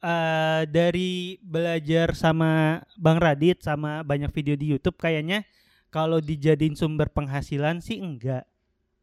Eh, 0.00 0.62
dari 0.64 1.36
belajar 1.44 2.16
sama 2.16 2.80
Bang 2.96 3.20
Radit 3.20 3.60
sama 3.60 4.00
banyak 4.00 4.32
video 4.32 4.56
di 4.56 4.72
YouTube 4.72 4.96
kayaknya 4.96 5.44
kalau 5.92 6.24
dijadiin 6.24 6.72
sumber 6.72 7.12
penghasilan 7.12 7.84
sih 7.84 8.00
enggak. 8.00 8.48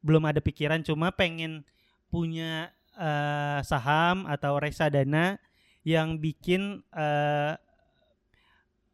Belum 0.01 0.25
ada 0.25 0.41
pikiran 0.41 0.81
cuma 0.81 1.13
pengen 1.13 1.62
punya 2.10 2.73
eh, 2.97 3.62
saham 3.62 4.25
atau 4.25 4.57
reksadana 4.57 5.38
yang 5.86 6.17
bikin 6.17 6.81
eh, 6.97 7.53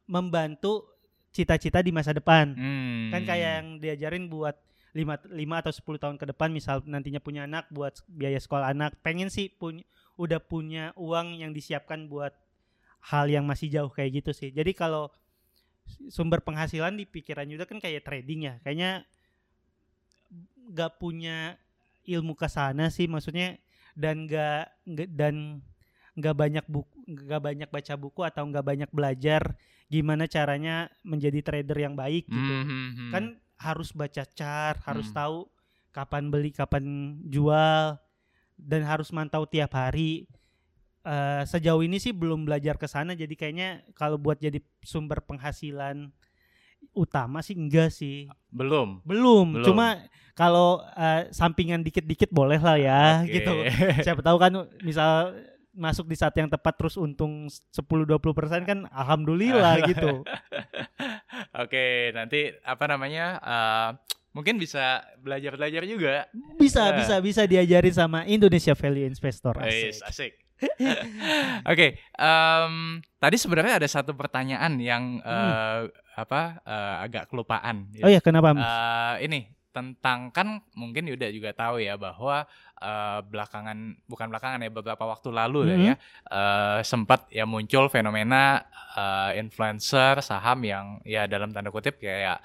membantu 0.04 0.92
cita-cita 1.32 1.80
di 1.80 1.96
masa 1.96 2.12
depan. 2.12 2.52
Hmm. 2.52 3.16
Kan 3.16 3.24
kayak 3.24 3.52
yang 3.64 3.68
diajarin 3.80 4.28
buat 4.28 4.60
5 4.92 5.32
5 5.32 5.40
atau 5.40 5.72
10 5.72 6.04
tahun 6.04 6.16
ke 6.20 6.26
depan 6.36 6.52
misal 6.52 6.84
nantinya 6.84 7.24
punya 7.24 7.48
anak 7.48 7.72
buat 7.72 7.96
biaya 8.12 8.44
sekolah 8.44 8.76
anak. 8.76 9.00
Pengen 9.00 9.32
sih 9.32 9.48
punya 9.56 9.88
udah 10.16 10.40
punya 10.40 10.94
uang 10.94 11.38
yang 11.42 11.52
disiapkan 11.52 12.06
buat 12.06 12.34
hal 13.04 13.28
yang 13.28 13.44
masih 13.44 13.68
jauh 13.68 13.90
kayak 13.90 14.24
gitu 14.24 14.32
sih. 14.32 14.50
Jadi 14.50 14.72
kalau 14.72 15.10
sumber 16.08 16.40
penghasilan 16.40 16.96
di 16.96 17.04
pikiran 17.04 17.50
Yuda 17.50 17.66
kan 17.66 17.82
kayak 17.82 18.06
trading 18.06 18.48
ya. 18.48 18.56
Kayaknya 18.64 19.04
nggak 20.64 20.92
punya 20.98 21.60
ilmu 22.04 22.34
ke 22.34 22.48
sana 22.48 22.88
sih 22.90 23.06
maksudnya 23.06 23.60
dan 23.94 24.26
nggak 24.26 24.64
nggak- 24.88 25.12
dan 25.14 25.36
nggak 26.14 26.36
banyak 26.36 26.66
buku 26.66 26.94
nggak 27.04 27.42
banyak 27.42 27.70
baca 27.70 27.94
buku 27.96 28.22
atau 28.24 28.44
nggak 28.48 28.66
banyak 28.66 28.90
belajar 28.90 29.58
gimana 29.90 30.26
caranya 30.26 30.88
menjadi 31.04 31.44
trader 31.44 31.78
yang 31.78 31.94
baik 31.94 32.26
gitu 32.26 32.54
Mhm. 32.64 33.12
kan 33.12 33.24
harus 33.60 33.94
baca 33.94 34.24
chart, 34.26 34.82
harus 34.84 35.08
Hmm. 35.12 35.16
tahu 35.16 35.38
kapan 35.94 36.28
beli, 36.28 36.50
kapan 36.52 36.84
jual, 37.30 37.96
dan 38.58 38.86
harus 38.86 39.10
mantau 39.12 39.44
tiap 39.48 39.74
hari. 39.76 40.26
Eh, 41.04 41.44
sejauh 41.44 41.84
ini 41.84 42.00
sih 42.00 42.16
belum 42.16 42.48
belajar 42.48 42.80
ke 42.80 42.88
sana, 42.88 43.12
jadi 43.12 43.36
kayaknya 43.36 43.84
kalau 43.92 44.16
buat 44.16 44.40
jadi 44.40 44.64
sumber 44.80 45.20
penghasilan 45.20 46.08
utama 46.96 47.44
sih 47.44 47.56
enggak 47.60 47.92
sih, 47.92 48.32
belum. 48.52 49.04
belum. 49.04 49.48
Belum. 49.60 49.66
Cuma 49.68 50.00
kalau 50.32 50.80
eh, 50.96 51.28
sampingan 51.36 51.84
dikit-dikit 51.84 52.32
boleh 52.32 52.60
lah 52.60 52.80
ya, 52.80 53.04
Oke. 53.24 53.36
gitu. 53.36 53.54
Siapa 54.00 54.24
tahu 54.24 54.38
kan, 54.40 54.52
misal 54.80 55.36
masuk 55.74 56.06
di 56.06 56.16
saat 56.16 56.38
yang 56.38 56.48
tepat 56.48 56.78
terus 56.78 56.96
untung 57.02 57.50
10-20% 57.50 58.64
kan 58.64 58.80
alhamdulillah 58.94 59.82
gitu. 59.92 60.22
Oke, 61.52 62.14
nanti 62.16 62.54
apa 62.64 62.86
namanya? 62.88 63.26
eh, 63.44 63.90
mungkin 64.34 64.58
bisa 64.58 65.02
belajar-belajar 65.18 65.86
juga. 65.86 66.26
Bisa 66.58 66.90
Eh. 66.90 66.98
bisa 67.00 67.16
bisa 67.20 67.42
diajarin 67.46 67.94
sama 67.94 68.26
Indonesia 68.26 68.74
Value 68.74 69.08
Investor. 69.08 69.56
Asik. 69.58 70.02
asik. 70.04 70.32
Oke, 71.72 71.88
em, 72.14 72.74
tadi 73.18 73.36
sebenarnya 73.36 73.78
ada 73.78 73.88
satu 73.88 74.14
pertanyaan 74.14 74.74
yang 74.78 75.20
eh, 75.20 75.80
apa 76.14 76.42
eh, 76.62 76.96
agak 77.04 77.28
kelupaan. 77.28 77.90
Hmm. 77.90 78.04
Oh 78.04 78.12
ya 78.12 78.20
kenapa? 78.20 78.54
Eh, 78.54 79.26
ini 79.26 79.40
tentang 79.74 80.30
kan 80.30 80.62
mungkin 80.74 81.10
Yuda 81.10 81.34
juga 81.34 81.50
tahu 81.52 81.82
ya 81.82 81.98
bahwa 81.98 82.46
eh, 82.78 83.20
belakangan 83.26 83.78
bukan 84.06 84.28
belakangan 84.30 84.62
ya 84.62 84.70
beberapa 84.70 85.04
waktu 85.04 85.30
lalu 85.30 85.60
lah 85.66 85.76
Mhm. 85.76 85.86
ya 85.86 85.96
eh, 86.30 86.80
sempat 86.84 87.26
ya 87.28 87.44
muncul 87.44 87.90
fenomena 87.90 88.64
eh, 88.94 89.42
influencer 89.42 90.22
saham 90.22 90.62
yang 90.62 90.86
ya 91.04 91.26
dalam 91.26 91.50
tanda 91.50 91.70
kutip 91.70 91.98
kayak 91.98 92.38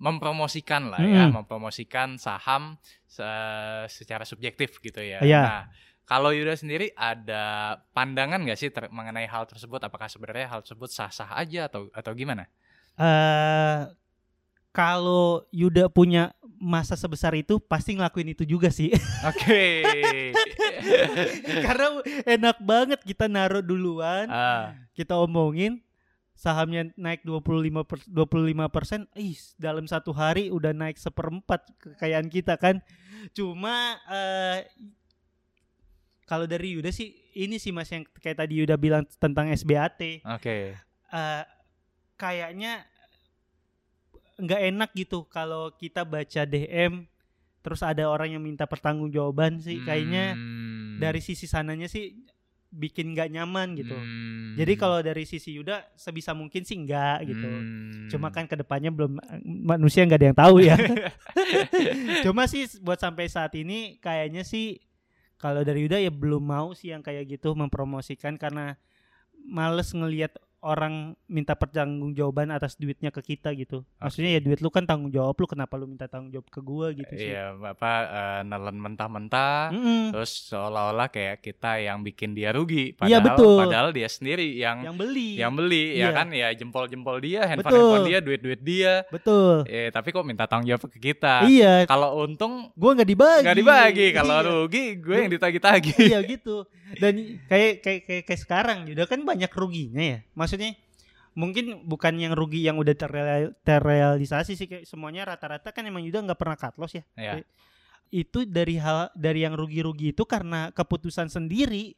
mempromosikan 0.00 0.88
lah 0.88 0.98
ya 0.98 1.28
Mhm. 1.28 1.36
mempromosikan 1.36 2.16
saham 2.16 2.74
se- 3.04 3.84
secara 3.86 4.24
subjektif 4.24 4.80
gitu 4.80 4.98
ya. 4.98 5.20
Iya. 5.20 5.42
Nah 5.44 5.62
kalau 6.02 6.32
Yuda 6.32 6.56
sendiri 6.56 6.90
ada 6.92 7.76
pandangan 7.92 8.40
nggak 8.40 8.56
sih 8.56 8.66
mengenai 8.88 9.28
hal 9.28 9.44
tersebut? 9.44 9.78
Apakah 9.78 10.08
sebenarnya 10.08 10.48
hal 10.48 10.60
tersebut 10.60 10.88
sah-sah 10.88 11.30
aja 11.32 11.68
atau 11.68 11.86
atau 11.90 12.12
gimana? 12.12 12.48
eh 12.96 13.86
kalau 14.70 15.44
Yuda 15.50 15.88
punya 15.88 16.30
masa 16.56 16.92
sebesar 16.94 17.32
itu 17.34 17.58
pasti 17.58 17.92
ngelakuin 17.92 18.30
itu 18.30 18.44
juga 18.44 18.68
sih. 18.68 18.92
Oke. 19.30 19.90
Karena 21.60 21.86
enak 22.26 22.56
banget 22.60 23.00
kita 23.00 23.26
naruh 23.26 23.60
duluan, 23.60 24.28
Ah. 24.28 24.76
kita 24.92 25.16
omongin 25.16 25.80
sahamnya 26.40 26.88
naik 26.96 27.20
25 27.20 27.84
per, 27.84 28.00
25 28.08 28.72
persen, 28.72 29.04
ih 29.12 29.36
dalam 29.60 29.84
satu 29.84 30.16
hari 30.16 30.48
udah 30.48 30.72
naik 30.72 30.96
seperempat 30.96 31.68
kekayaan 31.76 32.32
kita 32.32 32.56
kan. 32.56 32.80
Cuma 33.36 34.00
eh 34.08 34.64
kalau 36.24 36.48
dari 36.48 36.78
Yuda 36.78 36.88
sih 36.88 37.12
ini 37.36 37.60
sih 37.60 37.68
mas 37.70 37.92
yang 37.92 38.08
kayak 38.16 38.40
tadi 38.40 38.56
Yuda 38.56 38.80
bilang 38.80 39.04
tentang 39.20 39.52
SBAT. 39.52 40.24
Oke. 40.24 40.80
eh 41.10 41.44
kayaknya 42.14 42.86
nggak 44.38 44.62
enak 44.72 44.90
gitu 44.94 45.26
kalau 45.26 45.74
kita 45.74 46.06
baca 46.06 46.46
DM 46.46 47.04
terus 47.60 47.84
ada 47.84 48.08
orang 48.08 48.32
yang 48.32 48.40
minta 48.40 48.64
pertanggungjawaban 48.64 49.60
sih 49.60 49.82
kayaknya 49.82 50.32
Hmm. 50.32 50.96
dari 50.96 51.20
sisi 51.20 51.44
sananya 51.44 51.90
sih 51.90 52.16
bikin 52.70 53.12
nggak 53.18 53.34
nyaman 53.34 53.74
gitu. 53.74 53.98
Hmm. 53.98 54.54
Jadi 54.54 54.72
kalau 54.78 55.02
dari 55.02 55.26
sisi 55.26 55.58
Yuda 55.58 55.90
sebisa 55.98 56.30
mungkin 56.32 56.62
sih 56.62 56.78
enggak 56.78 57.26
gitu. 57.26 57.50
Hmm. 57.50 58.06
Cuma 58.06 58.30
kan 58.30 58.46
ke 58.46 58.54
depannya 58.54 58.94
belum 58.94 59.18
manusia 59.42 60.06
nggak 60.06 60.20
ada 60.22 60.28
yang 60.30 60.38
tahu 60.38 60.56
ya. 60.62 60.76
Cuma 62.24 62.46
sih 62.46 62.70
buat 62.78 63.02
sampai 63.02 63.26
saat 63.26 63.52
ini 63.58 63.98
kayaknya 63.98 64.46
sih 64.46 64.78
kalau 65.40 65.66
dari 65.66 65.82
Yuda 65.88 65.98
ya 65.98 66.14
belum 66.14 66.46
mau 66.46 66.70
sih 66.76 66.94
yang 66.94 67.02
kayak 67.02 67.26
gitu 67.26 67.58
mempromosikan 67.58 68.38
karena 68.38 68.78
males 69.40 69.90
ngelihat 69.90 70.36
orang 70.60 70.94
minta 71.24 71.54
pertanggungjawaban 71.54 72.50
atas 72.50 72.76
duitnya 72.76 73.08
ke 73.08 73.24
kita 73.24 73.50
gitu. 73.52 73.80
Maksudnya 73.96 74.36
ya 74.36 74.40
duit 74.40 74.58
lu 74.58 74.68
kan 74.68 74.84
tanggung 74.84 75.08
jawab 75.08 75.32
lu 75.34 75.46
kenapa 75.46 75.74
lu 75.74 75.86
minta 75.86 76.04
tanggung 76.04 76.28
jawab 76.30 76.46
ke 76.46 76.60
gua 76.60 76.86
gitu 76.90 77.08
sih. 77.10 77.32
Iya, 77.32 77.56
apa 77.56 77.92
eh, 78.04 78.40
nelen 78.42 78.76
mentah-mentah 78.76 79.72
Mm-mm. 79.72 80.02
terus 80.10 80.30
seolah-olah 80.46 81.08
kayak 81.08 81.40
kita 81.40 81.80
yang 81.80 82.00
bikin 82.00 82.32
dia 82.32 82.50
rugi 82.50 82.92
Iya, 82.98 83.18
padahal 83.18 83.24
betul. 83.26 83.56
padahal 83.58 83.88
dia 83.90 84.06
sendiri 84.06 84.52
yang 84.54 84.82
Yang 84.82 84.96
beli. 84.98 85.30
yang 85.34 85.52
beli 85.54 85.84
Iya. 85.92 86.02
ya 86.02 86.08
kan 86.12 86.26
ya 86.30 86.48
jempol-jempol 86.52 87.16
dia, 87.18 87.40
handphone-handphone 87.46 88.06
dia, 88.06 88.18
duit-duit 88.20 88.60
dia. 88.60 88.92
Betul. 89.08 89.64
Eh, 89.64 89.88
tapi 89.88 90.08
kok 90.10 90.22
minta 90.22 90.44
tanggung 90.44 90.68
jawab 90.68 90.86
ke 90.86 91.00
kita? 91.02 91.42
Iya, 91.42 91.84
Kalau 91.86 92.20
untung 92.20 92.68
gua 92.74 92.92
nggak 92.92 93.08
dibagi. 93.08 93.44
nggak 93.48 93.58
dibagi, 93.58 94.06
kalau 94.12 94.36
Iya. 94.36 94.48
rugi 94.50 94.84
gue 94.96 95.16
yang 95.18 95.32
ditagi-tagi. 95.32 95.92
iya 95.98 96.20
gitu 96.22 96.68
dan 96.98 97.14
kayak 97.46 97.72
kayak 97.80 98.00
kayak, 98.02 98.22
kayak 98.26 98.40
sekarang 98.40 98.78
juga 98.84 99.06
kan 99.06 99.20
banyak 99.20 99.50
ruginya 99.50 100.02
ya 100.02 100.18
maksudnya 100.32 100.74
mungkin 101.30 101.86
bukan 101.86 102.18
yang 102.18 102.34
rugi 102.34 102.66
yang 102.66 102.74
udah 102.74 102.92
terreal- 102.92 103.54
terrealisasi 103.62 104.58
sih 104.58 104.66
kayak 104.66 104.82
semuanya 104.82 105.22
rata-rata 105.24 105.70
kan 105.70 105.86
emang 105.86 106.02
juga 106.02 106.18
nggak 106.20 106.34
pernah 106.36 106.58
cut 106.58 106.74
loss 106.74 106.98
ya 106.98 107.04
Iya. 107.14 107.46
itu 108.10 108.42
dari 108.42 108.74
hal 108.76 109.14
dari 109.14 109.46
yang 109.46 109.54
rugi-rugi 109.54 110.10
itu 110.10 110.26
karena 110.26 110.70
keputusan 110.70 111.30
sendiri 111.30 111.94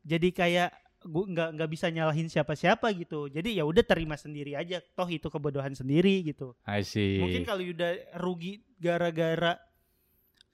jadi 0.00 0.28
kayak 0.32 0.70
gua 1.02 1.26
nggak 1.26 1.48
nggak 1.58 1.70
bisa 1.70 1.90
nyalahin 1.90 2.30
siapa-siapa 2.30 2.94
gitu 2.94 3.26
jadi 3.26 3.60
ya 3.60 3.64
udah 3.66 3.82
terima 3.82 4.14
sendiri 4.14 4.54
aja 4.54 4.80
toh 4.80 5.06
itu 5.06 5.26
kebodohan 5.26 5.74
sendiri 5.74 6.22
gitu 6.22 6.54
I 6.64 6.80
see. 6.80 7.18
Mungkin 7.18 7.42
kalau 7.42 7.60
udah 7.60 7.90
rugi 8.16 8.62
gara-gara 8.78 9.58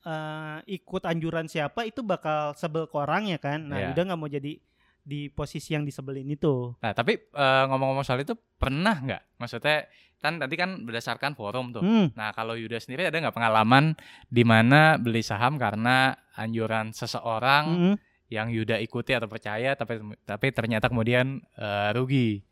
eh, 0.09 0.59
ikut 0.73 1.05
anjuran 1.05 1.45
siapa 1.45 1.85
itu 1.85 2.01
bakal 2.01 2.57
sebel 2.57 2.89
ke 2.89 2.97
orangnya 2.97 3.37
kan. 3.37 3.69
Nah, 3.69 3.77
Iya. 3.79 3.89
udah 3.93 4.03
nggak 4.09 4.19
mau 4.19 4.27
jadi 4.27 4.57
di 5.05 5.21
posisi 5.29 5.73
yang 5.73 5.85
disebelin 5.85 6.29
itu. 6.29 6.73
Nah, 6.81 6.93
tapi 6.93 7.17
eh, 7.17 7.65
ngomong-ngomong 7.69 8.05
soal 8.05 8.21
itu 8.21 8.33
pernah 8.57 8.97
nggak? 8.97 9.37
Maksudnya 9.37 9.85
kan 10.19 10.35
tadi 10.37 10.59
kan 10.59 10.83
berdasarkan 10.83 11.33
forum 11.33 11.71
tuh. 11.71 11.85
Hmm. 11.85 12.11
Nah, 12.13 12.33
kalau 12.33 12.59
Yuda 12.59 12.81
sendiri 12.81 13.07
ada 13.07 13.17
nggak 13.17 13.33
pengalaman 13.33 13.95
di 14.27 14.43
mana 14.43 14.97
beli 14.99 15.23
saham 15.23 15.55
karena 15.57 16.11
anjuran 16.35 16.91
seseorang 16.91 17.65
Mm-mm. 17.71 17.95
yang 18.29 18.51
Yuda 18.51 18.77
ikuti 18.79 19.15
atau 19.15 19.31
percaya 19.31 19.73
tapi 19.75 20.03
tapi 20.25 20.47
ternyata 20.51 20.91
kemudian 20.91 21.39
eh, 21.55 21.91
rugi? 21.93 22.43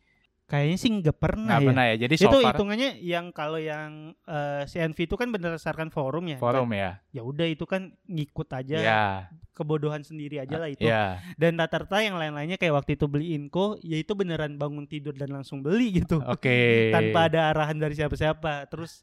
Kayaknya 0.46 0.76
sih 0.78 0.90
nggak 1.02 1.18
pernah 1.18 1.58
Nggak 1.58 1.58
ya. 1.58 1.66
pernah 1.66 1.84
ya. 1.90 1.94
Jadi 2.06 2.14
so 2.14 2.24
itu 2.30 2.38
far 2.38 2.54
hitungannya 2.54 2.90
yang 3.02 3.26
kalau 3.34 3.58
yang 3.58 4.14
eh, 4.22 4.62
CNV 4.62 4.98
itu 5.02 5.16
kan 5.18 5.28
berdasarkan 5.34 5.90
forum 5.90 6.30
ya. 6.30 6.38
forum 6.38 6.70
ya. 6.70 7.02
Ya 7.10 7.26
udah 7.26 7.50
itu 7.50 7.66
kan 7.66 7.90
ngikut 8.06 8.46
aja 8.54 8.78
Ya. 8.78 9.04
kebodohan 9.50 10.06
sendiri 10.06 10.38
aja 10.38 10.54
lah 10.54 10.70
itu. 10.70 10.86
Ya. 10.86 11.18
Dan 11.34 11.58
rata-rata 11.58 11.98
yang 11.98 12.14
lain-lainnya 12.14 12.56
kayak 12.56 12.78
waktu 12.78 12.94
itu 12.94 13.10
beli 13.10 13.34
Inco, 13.34 13.74
ya 13.82 13.98
itu 13.98 14.14
beneran 14.14 14.54
bangun 14.54 14.86
tidur 14.86 15.18
dan 15.18 15.34
langsung 15.34 15.66
beli 15.66 15.98
gitu. 15.98 16.22
Oke. 16.22 16.54
tanpa 16.94 17.26
ada 17.26 17.50
arahan 17.50 17.82
dari 17.82 17.98
siapa-siapa. 17.98 18.70
Terus 18.70 19.02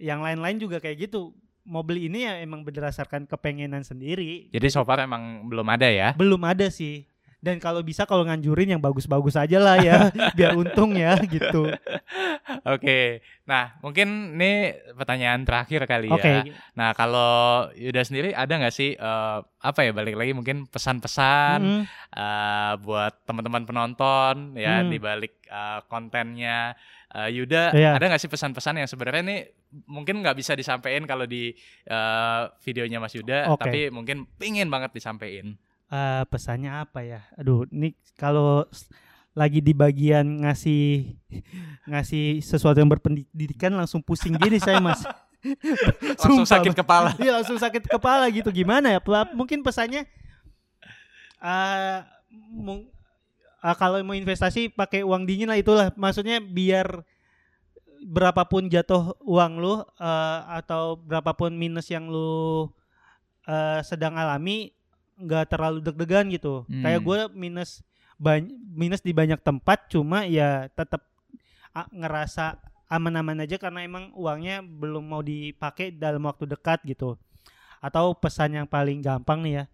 yang 0.00 0.24
lain-lain 0.24 0.56
juga 0.56 0.80
kayak 0.80 1.08
gitu. 1.08 1.36
mau 1.66 1.82
beli 1.82 2.06
ini 2.06 2.22
ya 2.22 2.38
emang 2.38 2.62
berdasarkan 2.62 3.26
kepengenan 3.26 3.82
sendiri. 3.82 4.54
Jadi 4.54 4.66
so 4.70 4.86
far 4.86 5.02
emang 5.02 5.50
belum 5.50 5.66
ada 5.66 5.90
ya. 5.90 6.14
Belum 6.14 6.38
ada 6.46 6.70
sih. 6.70 7.10
Dan 7.46 7.62
kalau 7.62 7.78
bisa 7.80 8.02
kalau 8.02 8.26
nganjurin 8.26 8.74
yang 8.74 8.82
bagus-bagus 8.82 9.38
aja 9.38 9.62
lah 9.62 9.78
ya, 9.78 10.10
biar 10.36 10.52
untung 10.52 10.98
ya 10.98 11.14
gitu. 11.22 11.70
Oke. 12.66 13.22
Nah, 13.46 13.78
mungkin 13.78 14.34
ini 14.34 14.52
pertanyaan 14.92 15.46
terakhir 15.46 15.86
kali 15.86 16.10
Oke. 16.10 16.26
ya. 16.26 16.42
Nah, 16.74 16.90
kalau 16.92 17.30
Yuda 17.72 18.02
sendiri 18.02 18.34
ada 18.34 18.50
nggak 18.50 18.74
sih 18.74 18.92
eh, 18.92 19.38
apa 19.62 19.80
ya 19.82 19.94
balik 19.94 20.14
lagi 20.14 20.34
mungkin 20.34 20.66
pesan-pesan 20.66 21.58
Mm, 21.58 21.82
eh, 22.12 22.72
buat 22.82 23.22
teman-teman 23.22 23.62
penonton 23.62 24.34
ya 24.54 24.82
Hmm. 24.82 24.90
di 24.90 24.98
balik 24.98 25.46
eh, 25.46 25.80
kontennya 25.86 26.74
eh, 27.08 27.30
Yuda 27.30 27.70
Iya. 27.70 27.94
ada 27.94 28.04
nggak 28.10 28.20
sih 28.20 28.28
pesan-pesan 28.28 28.82
yang 28.82 28.88
sebenarnya 28.90 29.22
ini 29.22 29.36
mungkin 29.86 30.18
nggak 30.18 30.34
bisa 30.34 30.52
disampaikan 30.52 31.04
kalau 31.04 31.24
di 31.24 31.54
eh, 31.84 32.42
videonya 32.62 32.98
Mas 32.98 33.14
Yuda 33.14 33.54
Oke. 33.54 33.62
tapi 33.62 33.80
mungkin 33.88 34.26
pingin 34.34 34.66
banget 34.66 34.90
disampaikan 34.92 35.54
eh, 35.90 36.22
pesannya 36.26 36.70
apa 36.72 37.00
ya? 37.02 37.20
Aduh, 37.38 37.66
ini 37.70 37.94
kalau 38.18 38.64
lagi 39.36 39.60
di 39.60 39.76
bagian 39.76 40.24
ngasih 40.48 41.12
ngasih 41.84 42.40
sesuatu 42.40 42.80
yang 42.80 42.88
berpendidikan 42.88 43.76
langsung 43.76 44.00
pusing 44.00 44.32
gini 44.40 44.56
saya 44.56 44.80
mas. 44.80 45.04
langsung 46.16 46.42
Sumpah, 46.42 46.58
sakit 46.58 46.72
kepala 46.74 47.14
Iya 47.22 47.38
langsung 47.38 47.60
sakit 47.60 47.86
kepala 47.86 48.26
gitu 48.32 48.48
gimana 48.50 48.96
ya? 48.96 48.98
Mungkin 49.36 49.60
pesannya 49.62 50.08
eh 51.36 51.98
mung- 52.50 52.88
ah, 53.60 53.76
kalau 53.76 54.00
mau 54.02 54.16
investasi 54.16 54.72
pakai 54.72 55.04
uang 55.04 55.28
dingin 55.28 55.52
lah 55.52 55.60
itulah. 55.60 55.92
Maksudnya 55.94 56.40
biar 56.40 57.04
berapapun 58.06 58.72
jatuh 58.72 59.16
uang 59.22 59.52
lu 59.60 59.74
eh, 60.00 60.40
atau 60.64 60.96
berapapun 60.96 61.52
minus 61.54 61.92
yang 61.92 62.08
lu 62.08 62.72
eh, 63.46 63.80
sedang 63.84 64.16
alami 64.16 64.75
nggak 65.16 65.44
terlalu 65.48 65.78
deg-degan 65.80 66.28
gitu. 66.28 66.64
Hmm. 66.66 66.82
Kayak 66.82 67.00
gue 67.02 67.18
minus 67.34 67.80
minus 68.72 69.04
di 69.04 69.12
banyak 69.12 69.40
tempat 69.40 69.92
cuma 69.92 70.24
ya 70.24 70.72
tetap 70.72 71.04
ngerasa 71.92 72.56
aman-aman 72.86 73.42
aja 73.42 73.58
karena 73.58 73.82
emang 73.82 74.14
uangnya 74.14 74.62
belum 74.62 75.04
mau 75.04 75.20
dipakai 75.20 75.92
dalam 75.92 76.24
waktu 76.24 76.46
dekat 76.46 76.80
gitu. 76.86 77.18
Atau 77.82 78.16
pesan 78.16 78.56
yang 78.56 78.66
paling 78.66 79.02
gampang 79.02 79.44
nih 79.44 79.54
ya. 79.62 79.64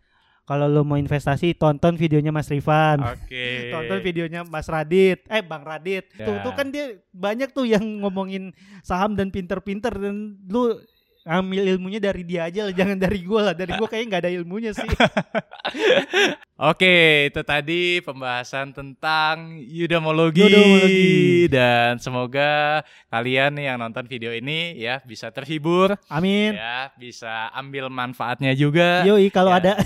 Kalau 0.42 0.66
lo 0.66 0.82
mau 0.82 0.98
investasi 0.98 1.54
tonton 1.54 1.94
videonya 1.94 2.34
Mas 2.34 2.50
Rifan. 2.50 2.98
oke 2.98 3.46
Tonton 3.74 4.02
videonya 4.02 4.42
Mas 4.42 4.66
Radit, 4.66 5.22
eh 5.30 5.38
Bang 5.38 5.62
Radit. 5.62 6.10
Tuh, 6.18 6.34
Ya. 6.34 6.42
tuh 6.42 6.52
kan 6.58 6.66
dia 6.66 6.98
banyak 7.14 7.54
tuh 7.54 7.62
yang 7.62 8.02
ngomongin 8.02 8.50
saham 8.82 9.14
dan 9.14 9.30
pinter-pinter 9.30 9.94
dan 9.94 10.34
lu 10.50 10.82
ambil 11.22 11.62
ilmunya 11.64 11.98
dari 11.98 12.22
dia 12.22 12.50
aja 12.50 12.66
lah, 12.66 12.74
jangan 12.74 12.98
dari 12.98 13.22
gua 13.22 13.50
lah. 13.50 13.54
Dari 13.54 13.72
gua 13.74 13.86
kayaknya 13.86 14.08
nggak 14.10 14.22
ada 14.26 14.32
ilmunya 14.32 14.70
sih. 14.72 14.88
Oke, 16.62 17.26
itu 17.26 17.42
tadi 17.42 17.98
pembahasan 18.00 18.70
tentang 18.70 19.58
Yudamologi. 19.58 20.46
dan 21.50 21.98
semoga 21.98 22.82
kalian 23.08 23.58
yang 23.58 23.78
nonton 23.78 24.06
video 24.06 24.30
ini 24.30 24.78
ya 24.78 25.02
bisa 25.02 25.30
terhibur, 25.30 25.98
Amin. 26.06 26.54
ya 26.54 26.90
bisa 26.94 27.50
ambil 27.52 27.90
manfaatnya 27.90 28.54
juga, 28.54 29.02
Yoi 29.02 29.26
kalau 29.28 29.50
Ya. 29.50 29.58
ada 29.58 29.72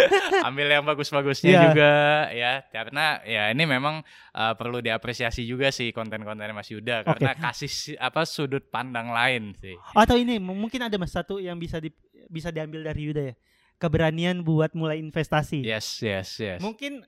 ambil 0.48 0.66
yang 0.66 0.84
bagus-bagusnya 0.84 1.50
Iya. 1.50 1.62
juga 1.66 1.92
ya, 2.30 2.52
karena 2.68 3.04
ya 3.22 3.42
ini 3.50 3.64
memang 3.64 4.00
uh, 4.32 4.54
perlu 4.54 4.78
diapresiasi 4.78 5.42
juga 5.42 5.68
sih 5.68 5.90
konten-konten 5.90 6.50
Mas 6.50 6.68
Yuda 6.68 7.02
karena 7.02 7.34
kasih 7.34 7.70
si- 7.70 7.98
apa 7.98 8.22
sudut 8.22 8.66
pandang 8.68 9.10
lain 9.10 9.52
sih. 9.54 9.74
atau 9.92 10.14
ini 10.14 10.38
mungkin 10.38 10.80
ada 10.82 10.94
mas 10.94 11.10
satu 11.10 11.38
yang 11.38 11.56
bisa 11.56 11.78
di, 11.78 11.90
bisa 12.26 12.48
diambil 12.48 12.84
dari 12.84 13.10
Yuda 13.10 13.22
ya. 13.30 13.34
Keberanian 13.76 14.44
buat 14.44 14.76
mulai 14.76 15.00
investasi. 15.00 15.64
Yes, 15.64 16.04
yes, 16.04 16.36
yes. 16.36 16.60
Mungkin 16.60 17.00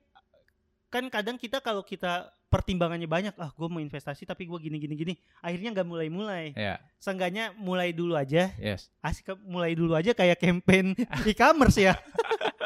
kan 0.89 1.05
kadang 1.09 1.37
kita 1.37 1.61
kalau 1.61 1.85
kita 1.85 2.33
pertimbangannya 2.53 3.09
banyak, 3.09 3.33
ah 3.41 3.49
gue 3.49 3.69
mau 3.73 3.81
investasi 3.81 4.29
tapi 4.29 4.45
gue 4.45 4.59
gini 4.61 4.77
gini 4.77 4.93
gini, 4.93 5.15
akhirnya 5.41 5.73
nggak 5.73 5.89
mulai-mulai. 5.89 6.53
Ya, 6.53 6.77
Seenggaknya 7.01 7.57
mulai 7.57 7.97
dulu 7.97 8.13
aja, 8.13 8.53
yes. 8.61 8.93
asik 9.01 9.33
mulai 9.49 9.73
dulu 9.73 9.97
aja 9.97 10.13
kayak 10.13 10.37
campaign 10.37 10.93
e-commerce 11.33 11.81
ya. 11.81 11.97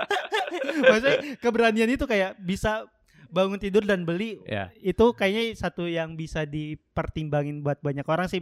Maksudnya 0.90 1.38
keberanian 1.38 1.86
itu 1.94 2.04
kayak 2.04 2.34
bisa 2.42 2.90
bangun 3.30 3.58
tidur 3.62 3.82
dan 3.86 4.02
beli 4.06 4.38
Ya. 4.46 4.70
itu 4.78 5.02
kayaknya 5.14 5.54
satu 5.54 5.86
yang 5.86 6.14
bisa 6.14 6.46
dipertimbangin 6.46 7.62
buat 7.62 7.78
banyak 7.82 8.06
orang 8.06 8.26
sih 8.30 8.40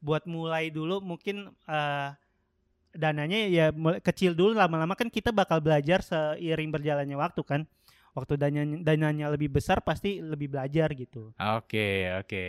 buat 0.00 0.24
mulai 0.24 0.70
dulu 0.72 1.02
mungkin 1.02 1.50
eh, 1.68 2.08
dananya 2.90 3.38
ya 3.46 3.66
kecil 4.02 4.34
dulu 4.34 4.54
lama-lama 4.58 4.98
kan 4.98 5.06
kita 5.06 5.30
bakal 5.30 5.62
belajar 5.62 6.02
seiring 6.02 6.74
berjalannya 6.74 7.14
waktu 7.14 7.42
kan 7.46 7.60
waktu 8.16 8.34
dananya 8.36 8.76
dananya 8.82 9.26
lebih 9.30 9.50
besar 9.50 9.80
pasti 9.80 10.18
lebih 10.18 10.50
belajar 10.52 10.90
gitu 10.94 11.32
Oke, 11.38 12.10
oke. 12.20 12.46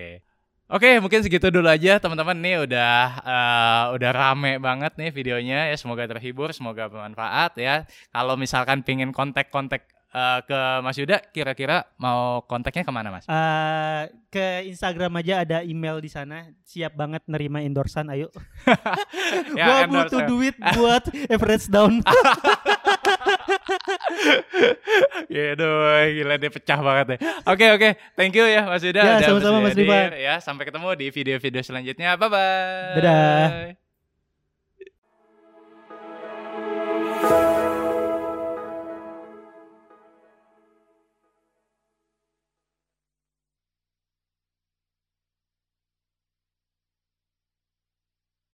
Oke, 0.72 1.04
mungkin 1.04 1.20
segitu 1.20 1.52
dulu 1.52 1.68
aja 1.68 2.00
teman-teman. 2.00 2.38
Nih 2.40 2.64
udah 2.64 2.96
eh, 3.28 3.84
udah 3.92 4.12
rame 4.16 4.56
banget 4.56 4.96
nih 4.96 5.12
videonya 5.12 5.68
ya. 5.68 5.76
Semoga 5.76 6.08
terhibur, 6.08 6.56
semoga 6.56 6.88
bermanfaat 6.88 7.60
ya. 7.60 7.84
Kalau 8.08 8.40
misalkan 8.40 8.80
pingin 8.80 9.12
kontak-kontak 9.12 9.84
eh, 10.16 10.40
ke 10.48 10.60
Mas 10.80 10.96
Yuda, 10.96 11.20
kira-kira 11.36 11.92
mau 12.00 12.40
kontaknya 12.48 12.88
ke 12.88 12.92
mana 12.96 13.12
Mas? 13.12 13.28
Eh, 13.28 14.04
ke 14.32 14.64
Instagram 14.72 15.20
aja 15.20 15.44
ada 15.44 15.60
email 15.60 16.00
di 16.00 16.08
sana 16.08 16.48
siap 16.64 16.96
banget 16.96 17.20
nerima 17.28 17.60
endorsan 17.60 18.08
ayo 18.08 18.32
Ya, 19.60 19.68
gua 19.68 19.76
endorse 19.84 20.08
butuh 20.08 20.22
duit 20.24 20.56
buat 20.56 21.04
average 21.28 21.68
down 21.68 22.00
Ya 25.34 25.56
gitu, 25.56 25.70
gila 26.22 26.36
dia 26.36 26.52
pecah 26.52 26.80
banget 26.84 27.06
deh. 27.16 27.20
Oke 27.48 27.64
okay, 27.64 27.70
oke, 27.72 27.80
okay. 27.80 27.92
thank 28.20 28.36
you 28.36 28.46
ya 28.48 28.68
Mas 28.68 28.84
Yuda. 28.84 29.00
Ya 29.00 29.24
sama-sama 29.24 29.64
Mas 29.64 29.76
Dipa. 29.76 30.12
Ya 30.16 30.40
sampai 30.44 30.68
ketemu 30.68 30.92
di 31.00 31.08
video-video 31.12 31.62
selanjutnya. 31.64 32.20
Bye 32.20 32.30
bye. 32.30 32.96
Dadah. 33.00 33.80